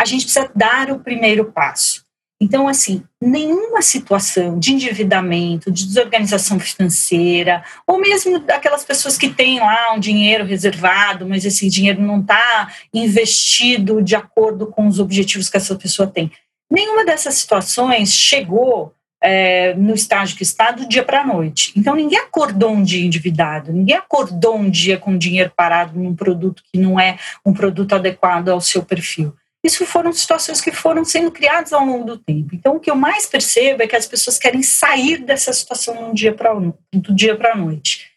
a 0.00 0.04
gente 0.04 0.24
precisa 0.24 0.50
dar 0.54 0.90
o 0.90 1.00
primeiro 1.00 1.52
passo. 1.52 2.04
Então, 2.42 2.66
assim, 2.66 3.04
nenhuma 3.20 3.80
situação 3.82 4.58
de 4.58 4.72
endividamento, 4.72 5.70
de 5.70 5.86
desorganização 5.86 6.58
financeira, 6.58 7.62
ou 7.86 8.00
mesmo 8.00 8.40
daquelas 8.40 8.84
pessoas 8.84 9.16
que 9.16 9.28
têm 9.28 9.60
lá 9.60 9.92
um 9.94 10.00
dinheiro 10.00 10.44
reservado, 10.44 11.24
mas 11.24 11.44
esse 11.44 11.70
dinheiro 11.70 12.02
não 12.02 12.18
está 12.18 12.68
investido 12.92 14.02
de 14.02 14.16
acordo 14.16 14.66
com 14.66 14.88
os 14.88 14.98
objetivos 14.98 15.48
que 15.48 15.56
essa 15.56 15.76
pessoa 15.76 16.08
tem. 16.08 16.32
Nenhuma 16.68 17.04
dessas 17.04 17.36
situações 17.36 18.12
chegou 18.12 18.92
é, 19.22 19.72
no 19.74 19.94
estágio 19.94 20.36
que 20.36 20.42
está 20.42 20.72
do 20.72 20.88
dia 20.88 21.04
para 21.04 21.20
a 21.20 21.26
noite. 21.26 21.72
Então, 21.76 21.94
ninguém 21.94 22.18
acordou 22.18 22.72
um 22.72 22.82
dia 22.82 23.06
endividado, 23.06 23.72
ninguém 23.72 23.94
acordou 23.94 24.56
um 24.56 24.68
dia 24.68 24.98
com 24.98 25.16
dinheiro 25.16 25.52
parado 25.56 25.96
num 25.96 26.16
produto 26.16 26.64
que 26.72 26.76
não 26.76 26.98
é 26.98 27.18
um 27.46 27.52
produto 27.52 27.94
adequado 27.94 28.48
ao 28.48 28.60
seu 28.60 28.82
perfil. 28.82 29.32
Isso 29.64 29.86
foram 29.86 30.12
situações 30.12 30.60
que 30.60 30.72
foram 30.72 31.04
sendo 31.04 31.30
criadas 31.30 31.72
ao 31.72 31.86
longo 31.86 32.04
do 32.04 32.18
tempo. 32.18 32.54
Então, 32.54 32.76
o 32.76 32.80
que 32.80 32.90
eu 32.90 32.96
mais 32.96 33.26
percebo 33.26 33.82
é 33.82 33.86
que 33.86 33.94
as 33.94 34.06
pessoas 34.06 34.36
querem 34.36 34.62
sair 34.62 35.18
dessa 35.18 35.52
situação 35.52 36.12
dia 36.12 36.34
para 36.34 36.52
do 36.52 37.14
dia 37.14 37.36
para 37.36 37.52
a 37.52 37.56
noite. 37.56 38.10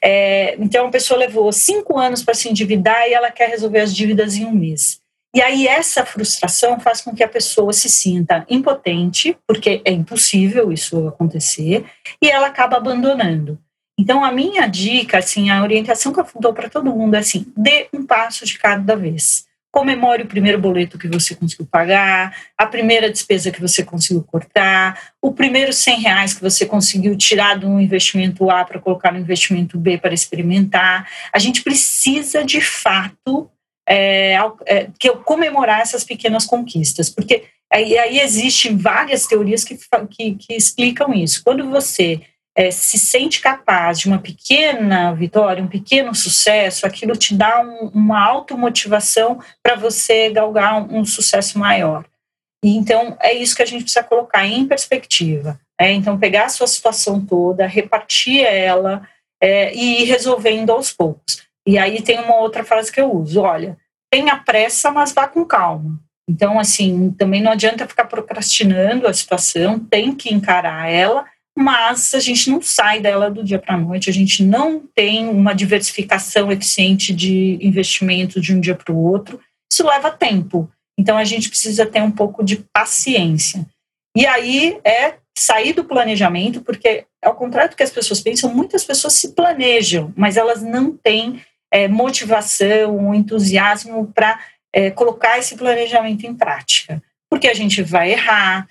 É, 0.00 0.54
então, 0.60 0.86
a 0.86 0.90
pessoa 0.90 1.18
levou 1.18 1.52
cinco 1.52 1.98
anos 1.98 2.22
para 2.22 2.34
se 2.34 2.48
endividar 2.48 3.08
e 3.08 3.14
ela 3.14 3.32
quer 3.32 3.48
resolver 3.48 3.80
as 3.80 3.94
dívidas 3.94 4.36
em 4.36 4.44
um 4.44 4.52
mês. 4.52 5.00
E 5.34 5.40
aí, 5.40 5.66
essa 5.66 6.04
frustração 6.04 6.78
faz 6.78 7.00
com 7.00 7.14
que 7.14 7.24
a 7.24 7.28
pessoa 7.28 7.72
se 7.72 7.88
sinta 7.88 8.46
impotente, 8.48 9.36
porque 9.46 9.82
é 9.84 9.90
impossível 9.90 10.70
isso 10.70 11.08
acontecer, 11.08 11.84
e 12.22 12.28
ela 12.28 12.46
acaba 12.46 12.76
abandonando. 12.76 13.58
Então, 13.98 14.24
a 14.24 14.30
minha 14.30 14.66
dica, 14.66 15.18
assim, 15.18 15.50
a 15.50 15.62
orientação 15.62 16.12
que 16.12 16.20
eu 16.20 16.26
dou 16.38 16.52
para 16.52 16.68
todo 16.68 16.94
mundo 16.94 17.14
é 17.14 17.18
assim: 17.18 17.50
dê 17.56 17.88
um 17.92 18.04
passo 18.04 18.44
de 18.44 18.58
cada 18.58 18.94
vez 18.94 19.50
comemore 19.72 20.24
o 20.24 20.26
primeiro 20.26 20.58
boleto 20.58 20.98
que 20.98 21.08
você 21.08 21.34
conseguiu 21.34 21.66
pagar, 21.66 22.36
a 22.58 22.66
primeira 22.66 23.10
despesa 23.10 23.50
que 23.50 23.60
você 23.60 23.82
conseguiu 23.82 24.22
cortar, 24.22 25.14
o 25.20 25.32
primeiro 25.32 25.72
100 25.72 26.00
reais 26.00 26.34
que 26.34 26.42
você 26.42 26.66
conseguiu 26.66 27.16
tirar 27.16 27.58
do 27.58 27.80
investimento 27.80 28.50
A 28.50 28.66
para 28.66 28.78
colocar 28.78 29.10
no 29.10 29.18
investimento 29.18 29.78
B 29.78 29.96
para 29.96 30.12
experimentar. 30.12 31.08
A 31.32 31.38
gente 31.38 31.62
precisa, 31.62 32.44
de 32.44 32.60
fato, 32.60 33.50
é, 33.88 34.36
é, 34.66 34.88
que 34.98 35.08
eu 35.08 35.16
comemorar 35.16 35.80
essas 35.80 36.04
pequenas 36.04 36.44
conquistas, 36.44 37.08
porque 37.08 37.44
aí, 37.72 37.96
aí 37.96 38.20
existem 38.20 38.76
várias 38.76 39.26
teorias 39.26 39.64
que, 39.64 39.78
que, 40.10 40.34
que 40.34 40.54
explicam 40.54 41.14
isso. 41.14 41.42
Quando 41.42 41.70
você 41.70 42.20
é, 42.54 42.70
se 42.70 42.98
sente 42.98 43.40
capaz 43.40 43.98
de 43.98 44.08
uma 44.08 44.18
pequena 44.18 45.14
vitória, 45.14 45.62
um 45.62 45.68
pequeno 45.68 46.14
sucesso, 46.14 46.86
aquilo 46.86 47.16
te 47.16 47.34
dá 47.34 47.60
um, 47.60 47.90
uma 47.94 48.22
automotivação 48.22 49.40
para 49.62 49.74
você 49.74 50.30
galgar 50.30 50.82
um, 50.82 50.98
um, 50.98 51.04
sucesso 51.04 51.58
maior. 51.58 52.04
E 52.62 52.76
então 52.76 53.16
é 53.20 53.32
isso 53.32 53.56
que 53.56 53.62
a 53.62 53.66
gente 53.66 53.84
precisa 53.84 54.04
colocar 54.04 54.46
em 54.46 54.66
perspectiva. 54.66 55.58
É, 55.80 55.90
então 55.92 56.18
pegar 56.18 56.44
a 56.44 56.50
sua 56.50 56.66
situação 56.66 57.24
toda, 57.24 57.66
repartir 57.66 58.44
ela 58.44 59.08
é, 59.42 59.74
e 59.74 60.02
ir 60.02 60.04
resolvendo 60.04 60.70
aos 60.70 60.92
poucos. 60.92 61.42
E 61.66 61.78
aí 61.78 62.02
tem 62.02 62.20
uma 62.20 62.36
outra 62.36 62.62
frase 62.64 62.92
que 62.92 63.00
eu 63.00 63.10
uso: 63.10 63.40
olha, 63.40 63.78
tenha 64.10 64.36
pressa, 64.36 64.90
mas 64.90 65.12
vá 65.12 65.26
com 65.26 65.44
calma. 65.44 65.98
Então, 66.28 66.58
assim, 66.58 67.10
também 67.12 67.42
não 67.42 67.50
adianta 67.50 67.86
ficar 67.86 68.04
procrastinando 68.04 69.08
a 69.08 69.12
situação, 69.12 69.78
tem 69.80 70.14
que 70.14 70.32
encarar 70.32 70.88
ela 70.88 71.24
mas 71.56 72.14
a 72.14 72.20
gente 72.20 72.50
não 72.50 72.62
sai 72.62 73.00
dela 73.00 73.30
do 73.30 73.44
dia 73.44 73.58
para 73.58 73.74
a 73.74 73.78
noite, 73.78 74.08
a 74.08 74.12
gente 74.12 74.42
não 74.42 74.82
tem 74.94 75.28
uma 75.28 75.54
diversificação 75.54 76.50
eficiente 76.50 77.12
de 77.12 77.58
investimento 77.60 78.40
de 78.40 78.54
um 78.54 78.60
dia 78.60 78.74
para 78.74 78.92
o 78.92 78.98
outro. 78.98 79.40
Isso 79.70 79.86
leva 79.86 80.10
tempo. 80.10 80.70
Então 80.98 81.16
a 81.16 81.24
gente 81.24 81.48
precisa 81.48 81.86
ter 81.86 82.02
um 82.02 82.10
pouco 82.10 82.42
de 82.42 82.64
paciência. 82.72 83.66
E 84.16 84.26
aí 84.26 84.78
é 84.84 85.14
sair 85.36 85.72
do 85.72 85.84
planejamento, 85.84 86.60
porque 86.60 87.06
ao 87.22 87.34
contrário 87.34 87.70
do 87.70 87.76
que 87.76 87.82
as 87.82 87.90
pessoas 87.90 88.20
pensam, 88.20 88.52
muitas 88.54 88.84
pessoas 88.84 89.14
se 89.14 89.32
planejam, 89.32 90.12
mas 90.16 90.36
elas 90.36 90.62
não 90.62 90.96
têm 90.96 91.42
é, 91.72 91.88
motivação, 91.88 93.14
entusiasmo 93.14 94.12
para 94.14 94.38
é, 94.72 94.90
colocar 94.90 95.38
esse 95.38 95.56
planejamento 95.56 96.26
em 96.26 96.34
prática. 96.34 97.02
Porque 97.30 97.48
a 97.48 97.54
gente 97.54 97.82
vai 97.82 98.12
errar, 98.12 98.68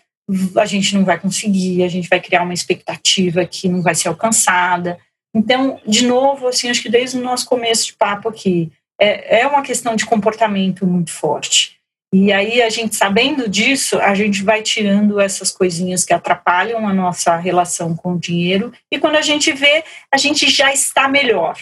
a 0.58 0.66
gente 0.66 0.96
não 0.96 1.04
vai 1.04 1.20
conseguir, 1.20 1.84
a 1.84 1.88
gente 1.88 2.08
vai 2.10 2.20
criar 2.20 2.44
uma 2.44 2.54
expectativa 2.54 3.46
que 3.46 3.68
não 3.70 3.82
vai 3.82 3.96
ser 3.96 4.08
alcançada. 4.08 4.98
Então, 5.34 5.80
de 5.88 6.06
novo, 6.06 6.48
assim, 6.48 6.70
acho 6.70 6.82
que 6.82 6.90
desde 6.90 7.18
o 7.18 7.22
nosso 7.22 7.46
começo 7.46 7.88
de 7.88 7.94
papo 7.94 8.30
aqui, 8.30 8.72
é, 9.00 9.42
é 9.42 9.48
uma 9.48 9.62
questão 9.62 9.96
de 9.96 10.06
comportamento 10.06 10.86
muito 10.86 11.12
forte. 11.12 11.78
E 12.14 12.32
aí, 12.32 12.62
a 12.62 12.70
gente 12.70 12.96
sabendo 12.96 13.48
disso, 13.48 13.98
a 14.00 14.14
gente 14.14 14.44
vai 14.44 14.62
tirando 14.62 15.20
essas 15.20 15.50
coisinhas 15.50 16.04
que 16.04 16.14
atrapalham 16.14 16.86
a 16.86 16.94
nossa 16.94 17.38
relação 17.38 17.96
com 17.96 18.14
o 18.14 18.20
dinheiro, 18.20 18.74
e 18.92 19.00
quando 19.00 19.16
a 19.16 19.22
gente 19.22 19.54
vê, 19.54 19.84
a 20.14 20.18
gente 20.18 20.50
já 20.50 20.74
está 20.74 21.08
melhor 21.08 21.58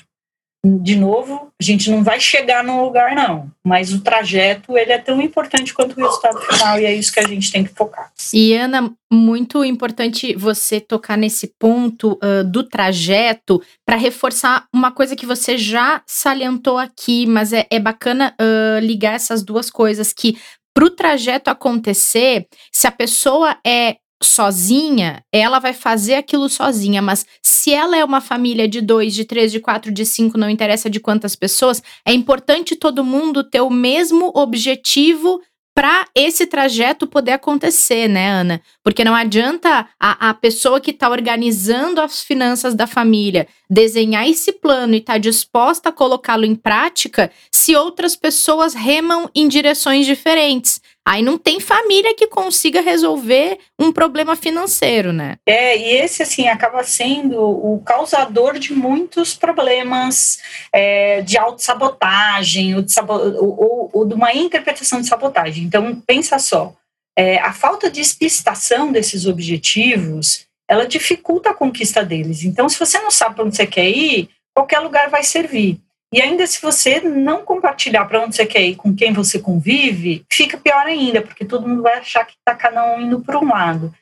de 0.66 0.98
novo, 0.98 1.52
a 1.60 1.64
gente 1.64 1.90
não 1.90 2.04
vai 2.04 2.20
chegar 2.20 2.64
num 2.64 2.84
lugar, 2.84 3.16
não. 3.16 3.50
Mas 3.64 3.94
o 3.94 4.02
trajeto, 4.02 4.78
ele 4.78 4.92
é 4.92 4.98
tão 4.98 5.22
importante 5.22 5.74
quanto 5.74 5.98
o 5.98 6.04
resultado 6.04 6.40
final, 6.42 6.80
e 6.80 6.86
é 6.86 6.94
isso 6.94 7.14
que 7.14 7.20
a 7.20 7.28
gente 7.28 7.50
tem 7.50 7.64
que 7.64 7.74
focar. 7.74 8.12
E, 8.34 8.54
Ana, 8.54 8.92
muito 9.12 9.64
importante 9.64 10.36
você 10.36 10.82
tocar 10.82 11.18
nesse 11.18 11.54
ponto 11.58 12.20
uh, 12.22 12.44
do 12.44 12.62
trajeto 12.64 13.62
para 13.86 13.96
reforçar 13.96 14.68
uma 14.74 14.92
coisa 14.92 15.16
que 15.16 15.26
você 15.26 15.58
já 15.58 16.02
salientou 16.06 16.78
aqui, 16.78 17.26
mas 17.26 17.54
é, 17.54 17.66
é 17.72 17.80
bacana 17.80 18.36
uh, 18.40 18.80
ligar 18.80 19.14
essas 19.14 19.42
duas 19.44 19.70
coisas, 19.70 20.12
que 20.12 20.38
para 20.74 20.86
o 20.86 20.90
trajeto 20.90 21.50
acontecer, 21.50 22.48
se 22.72 22.86
a 22.86 22.92
pessoa 22.92 23.58
é 23.66 23.96
sozinha, 24.22 25.24
ela 25.32 25.60
vai 25.60 25.74
fazer 25.74 26.16
aquilo 26.16 26.50
sozinha, 26.50 27.02
mas 27.02 27.26
se 27.42 27.74
ela 27.74 27.98
é 27.98 28.04
uma 28.04 28.22
família 28.22 28.68
de 28.68 28.82
dois, 28.82 29.14
de 29.14 29.26
três, 29.26 29.52
de 29.52 29.60
quatro, 29.60 29.92
de 29.92 30.06
cinco, 30.06 30.38
não 30.38 30.50
interessa 30.50 30.90
de 30.90 31.00
quantas 31.00 31.36
pessoas, 31.36 31.82
é 32.06 32.14
importante 32.14 32.76
todo 32.76 33.04
mundo 33.04 33.44
ter 33.44 33.62
o 33.62 33.70
mesmo 33.70 34.32
objetivo 34.36 35.42
para 35.80 36.06
esse 36.14 36.46
trajeto 36.46 37.08
poder 37.08 37.32
acontecer, 37.32 38.10
né, 38.10 38.30
Ana? 38.30 38.62
Porque 38.84 39.06
não 39.06 39.16
adianta 39.16 39.88
a, 39.98 40.30
a 40.30 40.34
pessoa 40.34 40.82
que 40.82 40.92
está 40.92 41.10
organizando 41.10 42.02
as 42.02 42.22
finanças 42.22 42.76
da 42.76 42.86
família 42.86 43.48
desenhar 43.70 44.28
esse 44.28 44.52
plano 44.52 44.94
e 44.96 45.00
tá 45.00 45.18
disposta 45.18 45.88
a 45.88 45.94
colocá-lo 45.94 46.44
em 46.44 46.54
prática 46.54 47.32
se 47.50 47.78
outras 47.78 48.14
pessoas 48.14 48.74
remam 48.74 49.30
em 49.34 49.48
direções 49.48 50.06
diferentes. 50.06 50.82
Aí 51.10 51.24
não 51.24 51.40
tem 51.40 51.60
família 51.60 52.14
que 52.14 52.28
consiga 52.28 52.82
resolver 52.82 53.58
um 53.80 53.92
problema 53.92 54.36
financeiro, 54.36 55.12
né? 55.12 55.38
É, 55.44 55.76
e 55.76 55.96
esse, 55.96 56.22
assim, 56.22 56.48
acaba 56.48 56.84
sendo 56.84 57.42
o 57.42 57.82
causador 57.84 58.60
de 58.60 58.74
muitos 58.74 59.34
problemas 59.34 60.40
é, 60.72 61.22
de 61.22 61.36
autossabotagem 61.36 62.76
ou 62.76 62.84
de, 62.84 62.94
ou, 63.40 63.90
ou 63.92 64.06
de 64.06 64.14
uma 64.14 64.32
interpretação 64.36 65.02
de 65.02 65.08
sabotagem. 65.08 65.64
Então, 65.64 66.00
pensa 66.06 66.38
só, 66.38 66.76
é, 67.18 67.40
a 67.40 67.54
falta 67.54 67.90
de 67.90 68.00
explicitação 68.00 68.92
desses 68.92 69.26
objetivos, 69.26 70.46
ela 70.70 70.86
dificulta 70.86 71.50
a 71.50 71.56
conquista 71.56 72.06
deles. 72.06 72.44
Então, 72.44 72.70
se 72.70 72.78
você 72.78 73.00
não 73.00 73.10
sabe 73.10 73.34
para 73.34 73.46
onde 73.46 73.56
você 73.56 73.66
quer 73.66 73.90
ir, 73.90 74.30
qualquer 74.54 74.78
lugar 74.78 75.10
vai 75.10 75.24
servir. 75.24 75.82
E 76.12 76.22
ainda 76.22 76.48
se 76.48 76.62
você 76.62 77.00
não 77.02 77.44
compartilhar 77.44 78.06
para 78.06 78.24
onde 78.24 78.36
você 78.36 78.46
quer 78.46 78.64
ir, 78.64 78.76
com 78.76 78.96
quem 78.96 79.14
você 79.14 79.38
convive, 79.40 80.26
fica 80.32 80.58
pior 80.58 80.86
ainda, 80.86 81.22
porque 81.22 81.46
todo 81.46 81.68
mundo 81.68 81.84
vai 81.84 82.00
achar 82.00 82.26
que 82.26 82.34
está 82.34 82.56
cada 82.56 82.84
um 82.96 83.02
indo 83.02 83.20
para 83.20 83.38
um 83.38 83.48
lado. 83.48 83.94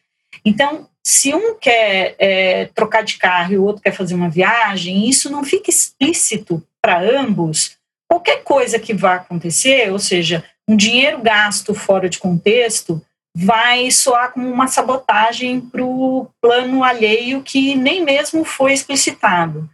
Então, 0.45 0.87
se 1.05 1.33
um 1.33 1.55
quer 1.55 2.15
é, 2.17 2.65
trocar 2.73 3.03
de 3.03 3.17
carro 3.17 3.53
e 3.53 3.57
o 3.57 3.63
outro 3.63 3.81
quer 3.81 3.91
fazer 3.91 4.15
uma 4.15 4.29
viagem, 4.29 5.07
isso 5.07 5.29
não 5.29 5.43
fica 5.43 5.69
explícito 5.69 6.63
para 6.81 7.01
ambos. 7.01 7.77
Qualquer 8.09 8.43
coisa 8.43 8.79
que 8.79 8.93
vá 8.93 9.15
acontecer, 9.15 9.91
ou 9.91 9.99
seja, 9.99 10.43
um 10.67 10.77
dinheiro 10.77 11.21
gasto 11.21 11.73
fora 11.73 12.09
de 12.09 12.19
contexto, 12.19 13.01
vai 13.35 13.91
soar 13.91 14.31
como 14.31 14.49
uma 14.49 14.67
sabotagem 14.67 15.61
para 15.61 15.83
o 15.83 16.27
plano 16.41 16.83
alheio 16.83 17.43
que 17.43 17.75
nem 17.75 18.03
mesmo 18.03 18.43
foi 18.43 18.73
explicitado. 18.73 19.69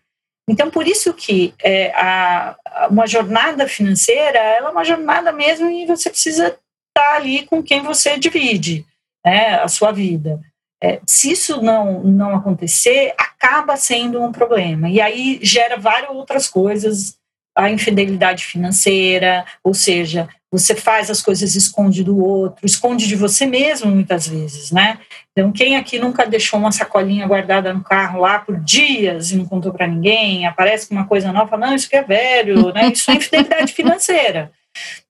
Então, 0.49 0.69
por 0.69 0.88
isso 0.88 1.13
que 1.13 1.53
é, 1.63 1.91
a, 1.95 2.56
uma 2.89 3.08
jornada 3.08 3.67
financeira 3.67 4.38
ela 4.38 4.69
é 4.69 4.71
uma 4.71 4.84
jornada 4.84 5.32
mesmo 5.32 5.69
e 5.69 5.86
você 5.86 6.10
precisa 6.10 6.47
estar 6.47 7.15
ali 7.15 7.45
com 7.45 7.63
quem 7.63 7.82
você 7.82 8.17
divide 8.17 8.86
né, 9.25 9.56
a 9.56 9.67
sua 9.67 9.91
vida. 9.91 10.41
É, 10.82 10.99
se 11.08 11.32
isso 11.32 11.62
não, 11.62 12.03
não 12.03 12.36
acontecer, 12.36 13.13
acaba 13.17 13.77
sendo 13.77 14.21
um 14.21 14.34
problema. 14.34 14.89
E 14.89 14.99
aí 14.99 15.39
gera 15.41 15.77
várias 15.77 16.12
outras 16.12 16.47
coisas, 16.47 17.17
a 17.56 17.69
infidelidade 17.69 18.43
financeira, 18.43 19.45
ou 19.63 19.73
seja, 19.73 20.27
você 20.53 20.75
faz 20.75 21.09
as 21.09 21.19
coisas, 21.19 21.55
esconde 21.55 22.03
do 22.03 22.23
outro, 22.23 22.63
esconde 22.63 23.07
de 23.07 23.15
você 23.15 23.43
mesmo 23.47 23.89
muitas 23.89 24.27
vezes, 24.27 24.69
né? 24.69 24.99
Então, 25.31 25.51
quem 25.51 25.75
aqui 25.75 25.97
nunca 25.97 26.27
deixou 26.27 26.59
uma 26.59 26.71
sacolinha 26.71 27.25
guardada 27.25 27.73
no 27.73 27.83
carro 27.83 28.19
lá 28.19 28.37
por 28.37 28.59
dias 28.59 29.31
e 29.31 29.35
não 29.35 29.45
contou 29.45 29.73
para 29.73 29.87
ninguém, 29.87 30.45
aparece 30.45 30.87
com 30.87 30.93
uma 30.93 31.07
coisa 31.07 31.33
nova, 31.33 31.57
não, 31.57 31.73
isso 31.73 31.89
que 31.89 31.95
é 31.95 32.03
velho, 32.03 32.71
né? 32.71 32.91
Isso 32.93 33.09
é 33.09 33.15
infidelidade 33.15 33.73
financeira. 33.73 34.51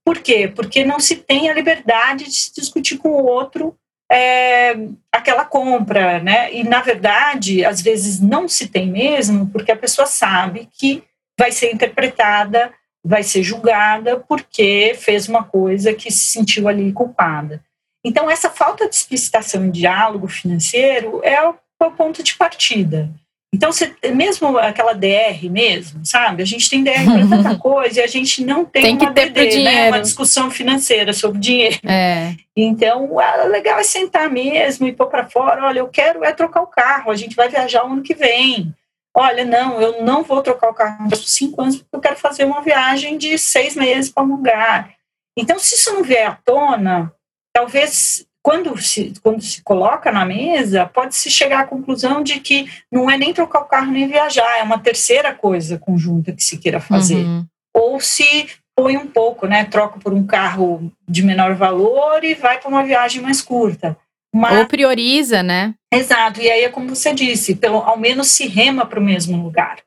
Por 0.06 0.20
quê? 0.20 0.48
Porque 0.48 0.86
não 0.86 0.98
se 0.98 1.18
tem 1.18 1.50
a 1.50 1.54
liberdade 1.54 2.24
de 2.24 2.34
se 2.34 2.54
discutir 2.56 2.98
com 2.98 3.10
o 3.10 3.26
outro 3.26 3.76
é, 4.10 4.78
aquela 5.12 5.44
compra, 5.44 6.20
né? 6.22 6.54
E, 6.54 6.64
na 6.64 6.80
verdade, 6.80 7.66
às 7.66 7.82
vezes 7.82 8.22
não 8.22 8.48
se 8.48 8.70
tem 8.70 8.88
mesmo, 8.88 9.48
porque 9.48 9.74
a 9.74 9.78
pessoa 9.78 10.06
sabe 10.06 10.70
que 10.72 11.04
vai 11.38 11.52
ser 11.52 11.74
interpretada 11.74 12.72
vai 13.04 13.24
ser 13.24 13.44
julgada 13.44 14.18
porque 14.18 14.96
fez 14.98 15.28
uma 15.28 15.44
coisa 15.44 15.94
que 15.94 16.10
se 16.10 16.32
sentiu 16.32 16.68
ali 16.68 16.92
culpada. 16.94 17.62
Então, 18.06 18.30
essa 18.30 18.50
falta 18.50 18.88
de 18.88 18.96
explicitação 18.96 19.66
em 19.66 19.72
diálogo 19.72 20.28
financeiro 20.28 21.22
é 21.24 21.48
o, 21.48 21.56
é 21.82 21.86
o 21.86 21.92
ponto 21.92 22.22
de 22.22 22.36
partida. 22.36 23.10
Então, 23.54 23.72
você, 23.72 23.94
mesmo 24.16 24.58
aquela 24.58 24.94
DR 24.94 25.48
mesmo, 25.50 26.04
sabe? 26.04 26.42
A 26.42 26.46
gente 26.46 26.68
tem 26.68 26.84
DR 26.84 27.06
para 27.06 27.28
tanta 27.30 27.56
coisa 27.58 28.00
e 28.00 28.04
a 28.04 28.08
gente 28.08 28.44
não 28.44 28.66
tem, 28.66 28.82
tem 28.82 28.98
uma 28.98 29.12
DD, 29.12 29.64
né? 29.64 29.90
uma 29.90 30.02
discussão 30.02 30.50
financeira 30.50 31.14
sobre 31.14 31.40
dinheiro. 31.40 31.78
É. 31.86 32.34
Então, 32.58 33.12
o 33.12 33.48
legal 33.48 33.78
é 33.78 33.84
sentar 33.84 34.28
mesmo 34.30 34.88
e 34.88 34.92
pôr 34.92 35.06
para 35.06 35.30
fora, 35.30 35.66
olha, 35.66 35.80
eu 35.80 35.88
quero 35.88 36.24
é 36.24 36.34
trocar 36.34 36.62
o 36.62 36.68
carro, 36.68 37.12
a 37.12 37.16
gente 37.16 37.36
vai 37.36 37.48
viajar 37.48 37.86
o 37.86 37.94
ano 37.94 38.02
que 38.02 38.16
vem. 38.16 38.74
Olha, 39.16 39.46
não, 39.46 39.80
eu 39.80 40.04
não 40.04 40.24
vou 40.24 40.42
trocar 40.42 40.70
o 40.70 40.74
carro 40.74 41.08
por 41.08 41.18
cinco 41.18 41.62
anos 41.62 41.78
porque 41.78 41.96
eu 41.96 42.00
quero 42.00 42.18
fazer 42.18 42.46
uma 42.46 42.62
viagem 42.62 43.18
de 43.18 43.38
seis 43.38 43.76
meses 43.76 44.12
para 44.12 44.24
um 44.24 44.36
lugar. 44.36 44.92
Então, 45.38 45.60
se 45.60 45.76
isso 45.76 45.94
não 45.94 46.04
vier 46.04 46.28
à 46.28 46.36
tona, 46.44 47.14
talvez 47.54 48.26
quando 48.44 48.78
se, 48.78 49.14
quando 49.24 49.42
se 49.42 49.62
coloca 49.62 50.12
na 50.12 50.26
mesa, 50.26 50.86
pode-se 50.86 51.32
chegar 51.32 51.62
à 51.62 51.68
conclusão 51.68 52.22
de 52.22 52.42
que 52.42 52.70
não 52.92 53.10
é 53.10 53.18
nem 53.18 53.34
trocar 53.34 53.62
o 53.62 53.66
carro 53.66 53.92
nem 53.92 54.08
viajar, 54.08 54.60
é 54.60 54.64
uma 54.64 54.80
terceira 54.80 55.34
coisa 55.34 55.80
conjunta 55.80 56.34
que 56.34 56.44
se 56.44 56.58
queira 56.58 56.82
fazer. 56.82 57.24
Uhum. 57.24 57.46
Ou 57.74 58.02
se 58.02 58.50
põe 58.76 58.98
um 58.98 59.08
pouco, 59.08 59.48
né? 59.48 59.64
Troca 59.64 59.98
por 59.98 60.14
um 60.14 60.26
carro 60.26 60.92
de 61.08 61.24
menor 61.24 61.56
valor 61.56 62.24
e 62.24 62.34
vai 62.34 62.60
para 62.60 62.70
uma 62.70 62.84
viagem 62.84 63.22
mais 63.22 63.42
curta. 63.42 63.98
Mas, 64.34 64.60
Ou 64.60 64.66
prioriza, 64.66 65.44
né? 65.44 65.76
Exato, 65.94 66.42
e 66.42 66.50
aí 66.50 66.64
é 66.64 66.70
como 66.70 66.96
você 66.96 67.14
disse, 67.14 67.56
pelo, 67.56 67.78
ao 67.78 67.98
menos 67.98 68.30
se 68.30 68.48
rema 68.48 68.86
para 68.86 69.00
o 69.00 69.04
mesmo 69.04 69.42
lugar. 69.42 69.78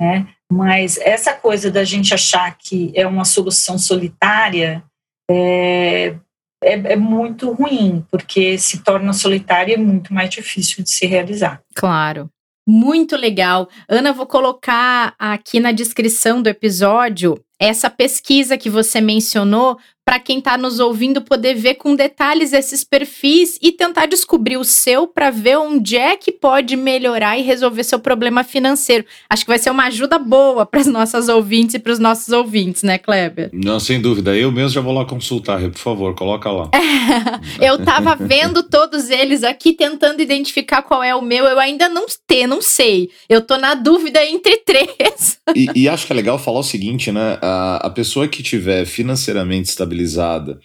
Né? 0.00 0.28
Mas 0.50 0.96
essa 0.98 1.32
coisa 1.32 1.70
da 1.70 1.84
gente 1.84 2.14
achar 2.14 2.56
que 2.56 2.92
é 2.94 3.06
uma 3.06 3.24
solução 3.24 3.78
solitária 3.78 4.82
é, 5.30 6.16
é, 6.62 6.72
é 6.92 6.96
muito 6.96 7.52
ruim, 7.52 8.04
porque 8.10 8.56
se 8.56 8.82
torna 8.82 9.12
solitária 9.12 9.72
e 9.72 9.74
é 9.74 9.78
muito 9.78 10.14
mais 10.14 10.30
difícil 10.30 10.82
de 10.84 10.90
se 10.90 11.06
realizar. 11.06 11.60
Claro. 11.74 12.30
Muito 12.66 13.16
legal. 13.16 13.68
Ana, 13.88 14.12
vou 14.12 14.26
colocar 14.26 15.14
aqui 15.18 15.58
na 15.58 15.72
descrição 15.72 16.40
do 16.40 16.48
episódio 16.48 17.42
essa 17.60 17.90
pesquisa 17.90 18.56
que 18.56 18.70
você 18.70 19.02
mencionou 19.02 19.78
para 20.10 20.18
quem 20.18 20.38
está 20.38 20.58
nos 20.58 20.80
ouvindo 20.80 21.22
poder 21.22 21.54
ver 21.54 21.74
com 21.74 21.94
detalhes 21.94 22.52
esses 22.52 22.82
perfis 22.82 23.56
e 23.62 23.70
tentar 23.70 24.06
descobrir 24.06 24.56
o 24.56 24.64
seu 24.64 25.06
para 25.06 25.30
ver 25.30 25.56
onde 25.56 25.96
é 25.96 26.16
que 26.16 26.32
pode 26.32 26.74
melhorar 26.74 27.38
e 27.38 27.42
resolver 27.42 27.84
seu 27.84 28.00
problema 28.00 28.42
financeiro. 28.42 29.04
Acho 29.28 29.44
que 29.44 29.48
vai 29.48 29.58
ser 29.58 29.70
uma 29.70 29.84
ajuda 29.84 30.18
boa 30.18 30.66
para 30.66 30.80
as 30.80 30.88
nossas 30.88 31.28
ouvintes 31.28 31.76
e 31.76 31.78
para 31.78 31.92
os 31.92 32.00
nossos 32.00 32.30
ouvintes, 32.30 32.82
né, 32.82 32.98
Kleber? 32.98 33.50
Não, 33.52 33.78
sem 33.78 34.00
dúvida. 34.00 34.36
Eu 34.36 34.50
mesmo 34.50 34.70
já 34.70 34.80
vou 34.80 34.92
lá 34.92 35.04
consultar, 35.04 35.60
por 35.60 35.78
favor, 35.78 36.12
coloca 36.16 36.50
lá. 36.50 36.70
eu 37.60 37.76
estava 37.76 38.16
vendo 38.16 38.64
todos 38.64 39.10
eles 39.10 39.44
aqui 39.44 39.74
tentando 39.74 40.20
identificar 40.20 40.82
qual 40.82 41.04
é 41.04 41.14
o 41.14 41.22
meu. 41.22 41.44
Eu 41.44 41.60
ainda 41.60 41.88
não 41.88 42.06
tenho, 42.26 42.48
não 42.48 42.60
sei. 42.60 43.10
Eu 43.28 43.42
tô 43.42 43.56
na 43.56 43.74
dúvida 43.74 44.24
entre 44.24 44.56
três. 44.56 45.38
e, 45.54 45.68
e 45.82 45.88
acho 45.88 46.04
que 46.04 46.12
é 46.12 46.16
legal 46.16 46.36
falar 46.36 46.58
o 46.58 46.64
seguinte, 46.64 47.12
né? 47.12 47.38
A, 47.50 47.86
a 47.86 47.90
pessoa 47.90 48.28
que 48.28 48.42
tiver 48.42 48.84
financeiramente 48.84 49.68
estabilizada 49.68 50.00
estabilizada 50.00 50.58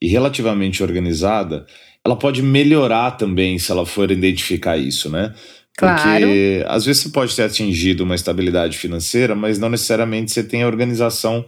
e 0.00 0.08
relativamente 0.08 0.82
organizada, 0.82 1.66
ela 2.04 2.16
pode 2.16 2.42
melhorar 2.42 3.12
também 3.12 3.58
se 3.58 3.72
ela 3.72 3.86
for 3.86 4.10
identificar 4.10 4.76
isso, 4.76 5.10
né? 5.10 5.34
Porque 5.76 6.02
claro. 6.02 6.26
às 6.68 6.86
vezes 6.86 7.02
você 7.02 7.08
pode 7.10 7.34
ter 7.36 7.42
atingido 7.42 8.04
uma 8.04 8.14
estabilidade 8.14 8.78
financeira, 8.78 9.34
mas 9.34 9.58
não 9.58 9.68
necessariamente 9.68 10.32
você 10.32 10.42
tem 10.42 10.62
a 10.62 10.66
organização 10.66 11.44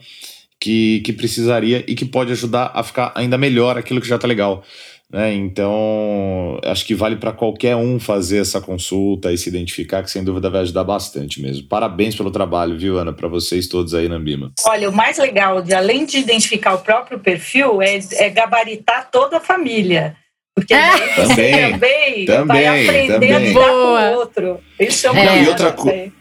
que, 0.60 1.00
que 1.00 1.12
precisaria 1.12 1.82
e 1.86 1.94
que 1.94 2.04
pode 2.04 2.32
ajudar 2.32 2.70
a 2.74 2.82
ficar 2.82 3.12
ainda 3.14 3.38
melhor 3.38 3.78
aquilo 3.78 4.00
que 4.00 4.08
já 4.08 4.16
está 4.16 4.28
legal. 4.28 4.62
Né? 5.10 5.32
Então, 5.34 6.60
acho 6.64 6.84
que 6.84 6.94
vale 6.94 7.16
para 7.16 7.32
qualquer 7.32 7.74
um 7.74 7.98
fazer 7.98 8.38
essa 8.38 8.60
consulta 8.60 9.32
e 9.32 9.38
se 9.38 9.48
identificar, 9.48 10.02
que 10.02 10.10
sem 10.10 10.22
dúvida 10.22 10.50
vai 10.50 10.60
ajudar 10.60 10.84
bastante 10.84 11.40
mesmo. 11.40 11.66
Parabéns 11.66 12.14
pelo 12.14 12.30
trabalho, 12.30 12.78
viu, 12.78 12.98
Ana, 12.98 13.12
para 13.12 13.26
vocês 13.26 13.66
todos 13.66 13.94
aí 13.94 14.06
na 14.06 14.16
Ambima. 14.16 14.52
Olha, 14.66 14.90
o 14.90 14.92
mais 14.92 15.16
legal, 15.16 15.62
de, 15.62 15.74
além 15.74 16.04
de 16.04 16.18
identificar 16.18 16.74
o 16.74 16.78
próprio 16.80 17.18
perfil, 17.18 17.80
é, 17.80 17.98
é 18.16 18.28
gabaritar 18.28 19.10
toda 19.10 19.38
a 19.38 19.40
família. 19.40 20.14
Porque 20.54 20.74
é. 20.74 20.90
também, 21.14 21.70
também, 21.70 22.24
também 22.26 22.46
vai 22.46 22.82
aprender 22.82 23.12
também. 23.12 23.32
a 23.32 23.38
lidar 23.38 23.60
com 23.60 23.70
o 23.70 24.18
outro. 24.18 24.60
Isso 24.78 25.06
é, 25.06 25.26
é. 25.26 25.42
E 25.44 25.48
outra, 25.48 25.76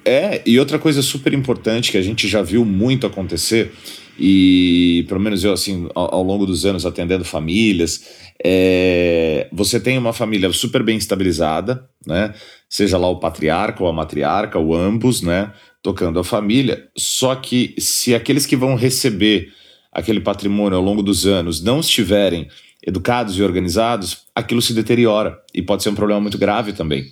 é, 0.05 0.41
e 0.45 0.59
outra 0.59 0.79
coisa 0.79 1.01
super 1.01 1.33
importante 1.33 1.91
que 1.91 1.97
a 1.97 2.01
gente 2.01 2.27
já 2.27 2.41
viu 2.41 2.63
muito 2.63 3.07
acontecer, 3.07 3.73
e 4.19 5.05
pelo 5.07 5.19
menos 5.19 5.43
eu, 5.43 5.51
assim, 5.51 5.89
ao, 5.93 6.15
ao 6.15 6.23
longo 6.23 6.45
dos 6.45 6.65
anos 6.65 6.85
atendendo 6.85 7.25
famílias, 7.25 8.26
é, 8.43 9.47
você 9.51 9.79
tem 9.79 9.97
uma 9.97 10.13
família 10.13 10.51
super 10.53 10.83
bem 10.83 10.97
estabilizada, 10.97 11.89
né? 12.05 12.33
Seja 12.69 12.97
lá 12.97 13.07
o 13.07 13.19
patriarca 13.19 13.83
ou 13.83 13.89
a 13.89 13.93
matriarca, 13.93 14.59
ou 14.59 14.75
ambos, 14.75 15.21
né? 15.21 15.51
Tocando 15.81 16.19
a 16.19 16.23
família. 16.23 16.87
Só 16.95 17.35
que 17.35 17.75
se 17.79 18.13
aqueles 18.13 18.45
que 18.45 18.55
vão 18.55 18.75
receber 18.75 19.51
aquele 19.91 20.19
patrimônio 20.19 20.77
ao 20.77 20.83
longo 20.83 21.01
dos 21.01 21.25
anos 21.25 21.61
não 21.61 21.79
estiverem 21.79 22.47
educados 22.85 23.37
e 23.37 23.43
organizados, 23.43 24.25
aquilo 24.35 24.61
se 24.61 24.73
deteriora 24.73 25.37
e 25.53 25.61
pode 25.61 25.83
ser 25.83 25.89
um 25.89 25.95
problema 25.95 26.21
muito 26.21 26.37
grave 26.37 26.73
também. 26.73 27.05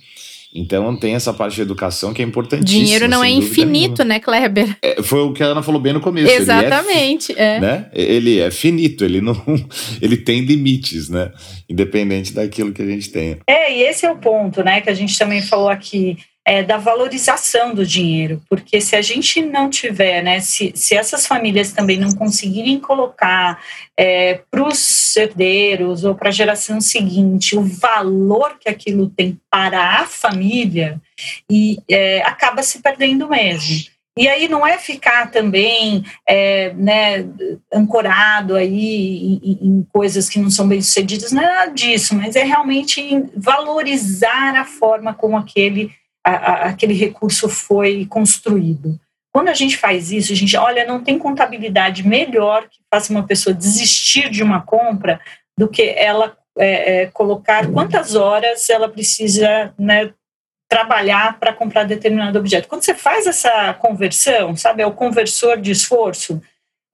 Então 0.56 0.96
tem 0.96 1.14
essa 1.14 1.32
parte 1.32 1.56
de 1.56 1.62
educação 1.62 2.14
que 2.14 2.22
é 2.22 2.24
importantíssima. 2.24 2.84
Dinheiro 2.84 3.08
não 3.08 3.22
é 3.22 3.30
infinito, 3.30 4.02
nenhuma. 4.02 4.14
né, 4.14 4.20
Kleber? 4.20 4.76
É, 4.82 5.02
foi 5.02 5.20
o 5.20 5.32
que 5.32 5.42
a 5.42 5.46
Ana 5.46 5.62
falou 5.62 5.80
bem 5.80 5.92
no 5.92 6.00
começo. 6.00 6.32
Exatamente. 6.32 7.32
Ele 7.32 7.40
é, 7.40 7.56
é. 7.56 7.60
Né? 7.60 7.86
ele 7.92 8.38
é 8.40 8.50
finito, 8.50 9.04
ele 9.04 9.20
não, 9.20 9.36
ele 10.00 10.16
tem 10.16 10.40
limites, 10.40 11.08
né? 11.08 11.30
Independente 11.68 12.32
daquilo 12.32 12.72
que 12.72 12.82
a 12.82 12.86
gente 12.86 13.10
tenha. 13.10 13.38
É, 13.46 13.72
e 13.72 13.82
esse 13.82 14.06
é 14.06 14.10
o 14.10 14.16
ponto, 14.16 14.62
né, 14.62 14.80
que 14.80 14.90
a 14.90 14.94
gente 14.94 15.18
também 15.18 15.42
falou 15.42 15.68
aqui 15.68 16.16
é, 16.46 16.62
da 16.62 16.76
valorização 16.76 17.74
do 17.74 17.84
dinheiro, 17.84 18.40
porque 18.48 18.80
se 18.80 18.94
a 18.94 19.02
gente 19.02 19.42
não 19.42 19.68
tiver, 19.68 20.22
né, 20.22 20.38
se, 20.38 20.72
se 20.76 20.94
essas 20.94 21.26
famílias 21.26 21.72
também 21.72 21.98
não 21.98 22.12
conseguirem 22.12 22.78
colocar 22.78 23.60
é, 23.96 24.40
para 24.48 24.62
os 24.62 25.16
herdeiros 25.16 26.04
ou 26.04 26.14
para 26.14 26.28
a 26.28 26.32
geração 26.32 26.80
seguinte 26.80 27.56
o 27.56 27.62
valor 27.62 28.58
que 28.60 28.68
aquilo 28.68 29.10
tem 29.10 29.36
para 29.50 30.00
a 30.00 30.06
família, 30.06 31.00
e 31.50 31.78
é, 31.90 32.22
acaba 32.22 32.62
se 32.62 32.80
perdendo 32.80 33.28
mesmo. 33.28 33.90
E 34.18 34.28
aí 34.28 34.48
não 34.48 34.66
é 34.66 34.78
ficar 34.78 35.30
também 35.30 36.02
é, 36.26 36.72
né, 36.74 37.26
ancorado 37.72 38.54
aí 38.54 39.38
em, 39.42 39.58
em, 39.60 39.86
coisas 39.92 40.28
que 40.28 40.38
não 40.38 40.50
são 40.50 40.66
bem 40.66 40.80
sucedidas, 40.80 41.32
nada 41.32 41.70
disso, 41.70 42.14
mas 42.14 42.34
é 42.34 42.42
realmente 42.42 43.02
valorizar 43.36 44.56
a 44.56 44.64
forma 44.64 45.12
como 45.12 45.36
aquele 45.36 45.90
a, 46.26 46.30
a, 46.30 46.54
aquele 46.70 46.94
recurso 46.94 47.48
foi 47.48 48.04
construído. 48.06 48.98
Quando 49.32 49.48
a 49.48 49.54
gente 49.54 49.76
faz 49.76 50.10
isso, 50.10 50.32
a 50.32 50.36
gente, 50.36 50.56
olha, 50.56 50.84
não 50.84 51.02
tem 51.02 51.18
contabilidade 51.18 52.06
melhor 52.06 52.68
que 52.68 52.78
faça 52.92 53.12
uma 53.12 53.26
pessoa 53.26 53.54
desistir 53.54 54.28
de 54.30 54.42
uma 54.42 54.60
compra 54.62 55.20
do 55.56 55.68
que 55.68 55.82
ela 55.82 56.36
é, 56.58 57.02
é, 57.02 57.06
colocar 57.06 57.70
quantas 57.70 58.14
horas 58.14 58.68
ela 58.70 58.88
precisa 58.88 59.72
né, 59.78 60.10
trabalhar 60.68 61.38
para 61.38 61.52
comprar 61.52 61.84
determinado 61.84 62.38
objeto. 62.38 62.66
Quando 62.66 62.82
você 62.82 62.94
faz 62.94 63.26
essa 63.26 63.74
conversão, 63.74 64.56
sabe, 64.56 64.82
é 64.82 64.86
o 64.86 64.92
conversor 64.92 65.60
de 65.60 65.70
esforço, 65.70 66.42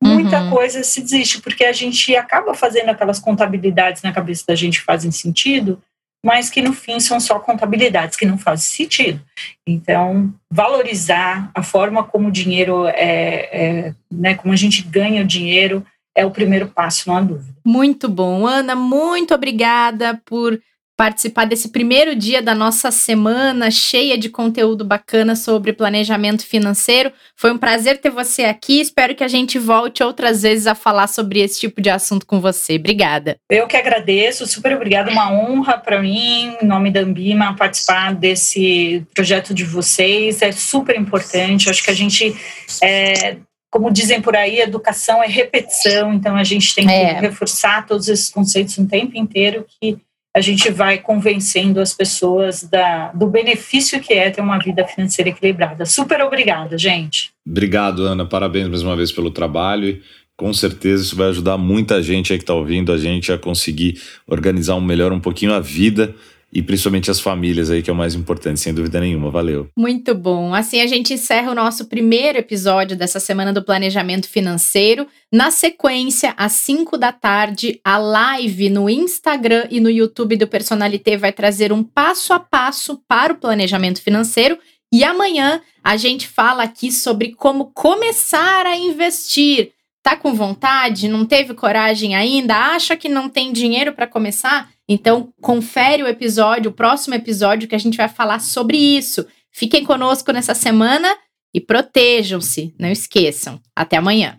muita 0.03 0.43
uhum. 0.43 0.51
coisa 0.51 0.83
se 0.83 1.01
desiste, 1.01 1.41
porque 1.41 1.65
a 1.65 1.73
gente 1.73 2.15
acaba 2.17 2.55
fazendo 2.55 2.89
aquelas 2.89 3.21
contabilidades 3.21 4.03
na 4.03 4.13
cabeça 4.13 4.45
da 4.49 4.55
gente 4.55 4.81
que 4.81 4.85
fazem 4.85 5.13
sentido, 5.13 5.81
mas 6.25 6.49
que 6.49 6.63
no 6.63 6.73
fim 6.73 7.01
são 7.01 7.19
só 7.19 7.39
contabilidades 7.39 8.17
que 8.17 8.25
não 8.25 8.39
fazem 8.39 8.71
sentido. 8.87 9.21
Então, 9.67 10.33
valorizar 10.51 11.51
a 11.55 11.63
forma 11.63 12.05
como 12.05 12.29
o 12.29 12.33
dinheiro 12.33 12.87
é, 12.87 12.95
é 12.97 13.95
né, 14.11 14.35
como 14.35 14.53
a 14.53 14.57
gente 14.57 14.83
ganha 14.83 15.23
o 15.23 15.27
dinheiro 15.27 15.85
é 16.15 16.27
o 16.27 16.31
primeiro 16.31 16.69
passo, 16.69 17.09
não 17.09 17.17
há 17.17 17.21
dúvida. 17.23 17.57
Muito 17.65 18.09
bom, 18.09 18.47
Ana, 18.47 18.75
muito 18.75 19.35
obrigada 19.35 20.21
por 20.25 20.61
participar 20.97 21.47
desse 21.47 21.71
primeiro 21.71 22.15
dia 22.15 22.43
da 22.43 22.55
nossa 22.55 22.91
semana 22.91 23.71
cheia 23.71 24.17
de 24.17 24.29
conteúdo 24.29 24.85
bacana 24.85 25.35
sobre 25.35 25.73
planejamento 25.73 26.47
financeiro. 26.47 27.13
Foi 27.37 27.51
um 27.53 27.59
prazer 27.59 28.01
ter 28.01 28.11
você 28.11 28.45
aqui. 28.45 28.81
Espero 28.81 29.15
que 29.15 29.25
a 29.25 29.29
gente 29.29 29.59
volte 29.59 30.03
outras 30.03 30.43
vezes 30.43 30.67
a 30.67 30.75
falar 30.75 31.07
sobre 31.07 31.41
esse 31.41 31.61
tipo 31.61 31.81
de 31.81 31.91
assunto 31.91 32.27
com 32.27 32.41
você. 32.41 32.77
Obrigada. 32.77 33.37
Eu 33.51 33.67
que 33.67 33.77
agradeço, 33.77 34.47
super 34.47 34.75
obrigada. 34.75 35.11
Uma 35.11 35.33
honra 35.33 35.79
para 35.79 36.01
mim, 36.01 36.57
em 36.61 36.67
nome 36.67 36.91
da 36.91 37.01
Ambima, 37.01 37.57
participar 37.57 38.15
desse 38.15 39.05
projeto 39.15 39.55
de 39.55 39.65
vocês. 39.65 40.43
É 40.43 40.53
super 40.53 40.97
importante. 40.99 41.71
Acho 41.71 41.83
que 41.83 41.91
a 41.91 41.95
gente. 41.95 42.37
É, 42.83 43.37
como 43.71 43.91
dizem 43.91 44.21
por 44.21 44.37
aí, 44.37 44.61
educação 44.61 45.23
é 45.23 45.27
repetição, 45.27 46.13
então 46.13 46.37
a 46.37 46.45
gente 46.45 46.75
tem 46.75 46.87
que 46.87 46.93
é. 46.93 47.19
reforçar 47.19 47.87
todos 47.87 48.07
esses 48.07 48.29
conceitos 48.29 48.77
o 48.77 48.87
tempo 48.87 49.17
inteiro 49.17 49.65
que 49.81 49.99
a 50.35 50.41
gente 50.41 50.71
vai 50.71 50.99
convencendo 50.99 51.79
as 51.79 51.93
pessoas 51.93 52.63
da, 52.65 53.13
do 53.13 53.27
benefício 53.27 54.01
que 54.01 54.15
é 54.15 54.31
ter 54.31 54.41
uma 54.41 54.59
vida 54.59 54.87
financeira 54.87 55.29
equilibrada. 55.31 55.85
Super 55.85 56.23
obrigada, 56.23 56.79
gente. 56.79 57.33
Obrigado, 57.47 58.05
Ana. 58.05 58.25
Parabéns 58.25 58.69
mais 58.69 58.83
uma 58.83 58.97
vez 58.97 59.13
pelo 59.13 59.31
trabalho. 59.31 60.01
Com 60.35 60.53
certeza 60.53 61.03
isso 61.03 61.17
vai 61.17 61.29
ajudar 61.29 61.59
muita 61.59 62.03
gente 62.03 62.33
aí 62.33 62.39
que 62.39 62.45
está 62.45 62.55
ouvindo 62.55 62.93
a 62.93 62.97
gente 62.97 63.31
a 63.31 63.37
conseguir 63.37 64.01
organizar 64.27 64.75
um 64.75 64.81
melhor 64.81 65.13
um 65.13 65.21
pouquinho 65.21 65.53
a 65.53 65.61
vida 65.61 66.15
e 66.53 66.63
principalmente 66.63 67.11
as 67.11 67.19
famílias 67.19 67.71
aí, 67.71 67.83
que 67.83 67.89
é 67.89 67.93
o 67.93 67.97
mais 67.97 68.15
importante, 68.15 68.61
sem 68.61 68.75
dúvida 68.75 69.01
nenhuma. 69.01 69.31
Valeu. 69.31 69.69
Muito 69.77 70.15
bom. 70.15 70.55
Assim 70.55 70.83
a 70.83 70.87
gente 70.87 71.15
encerra 71.15 71.51
o 71.51 71.55
nosso 71.55 71.87
primeiro 71.87 72.39
episódio 72.39 72.95
dessa 72.95 73.19
semana 73.19 73.53
do 73.53 73.63
Planejamento 73.63 74.29
Financeiro. 74.29 75.07
Na 75.33 75.51
sequência, 75.51 76.35
às 76.37 76.53
5 76.53 76.99
da 76.99 77.11
tarde, 77.11 77.81
a 77.83 77.97
live 77.97 78.69
no 78.69 78.91
Instagram 78.91 79.67
e 79.71 79.81
no 79.81 79.89
YouTube 79.89 80.37
do 80.37 80.47
Personalité 80.47 81.17
vai 81.17 81.33
trazer 81.33 81.73
um 81.73 81.83
passo 81.83 82.35
a 82.35 82.41
passo 82.41 83.01
para 83.09 83.33
o 83.33 83.39
planejamento 83.39 84.03
financeiro. 84.03 84.59
E 84.93 85.03
amanhã 85.05 85.63
a 85.83 85.97
gente 85.97 86.29
fala 86.29 86.65
aqui 86.65 86.93
sobre 86.93 87.35
como 87.35 87.73
começar 87.73 88.67
a 88.67 88.77
investir. 88.77 89.73
Tá 90.03 90.17
com 90.17 90.35
vontade? 90.35 91.09
Não 91.09 91.25
teve 91.25 91.55
coragem 91.55 92.15
ainda? 92.17 92.57
Acha 92.57 92.97
que 92.97 93.09
não 93.09 93.29
tem 93.29 93.53
dinheiro 93.53 93.93
para 93.93 94.07
começar? 94.07 94.71
Então, 94.89 95.33
confere 95.41 96.03
o 96.03 96.09
episódio, 96.09 96.71
o 96.71 96.75
próximo 96.75 97.15
episódio, 97.15 97.69
que 97.69 97.75
a 97.75 97.79
gente 97.79 97.97
vai 97.97 98.09
falar 98.09 98.41
sobre 98.41 98.77
isso. 98.77 99.25
Fiquem 99.53 99.85
conosco 99.85 100.33
nessa 100.33 100.55
semana 100.55 101.17
e 101.55 101.61
protejam-se, 101.61 102.75
não 102.79 102.89
esqueçam. 102.89 103.61
Até 103.77 103.97
amanhã. 103.97 104.39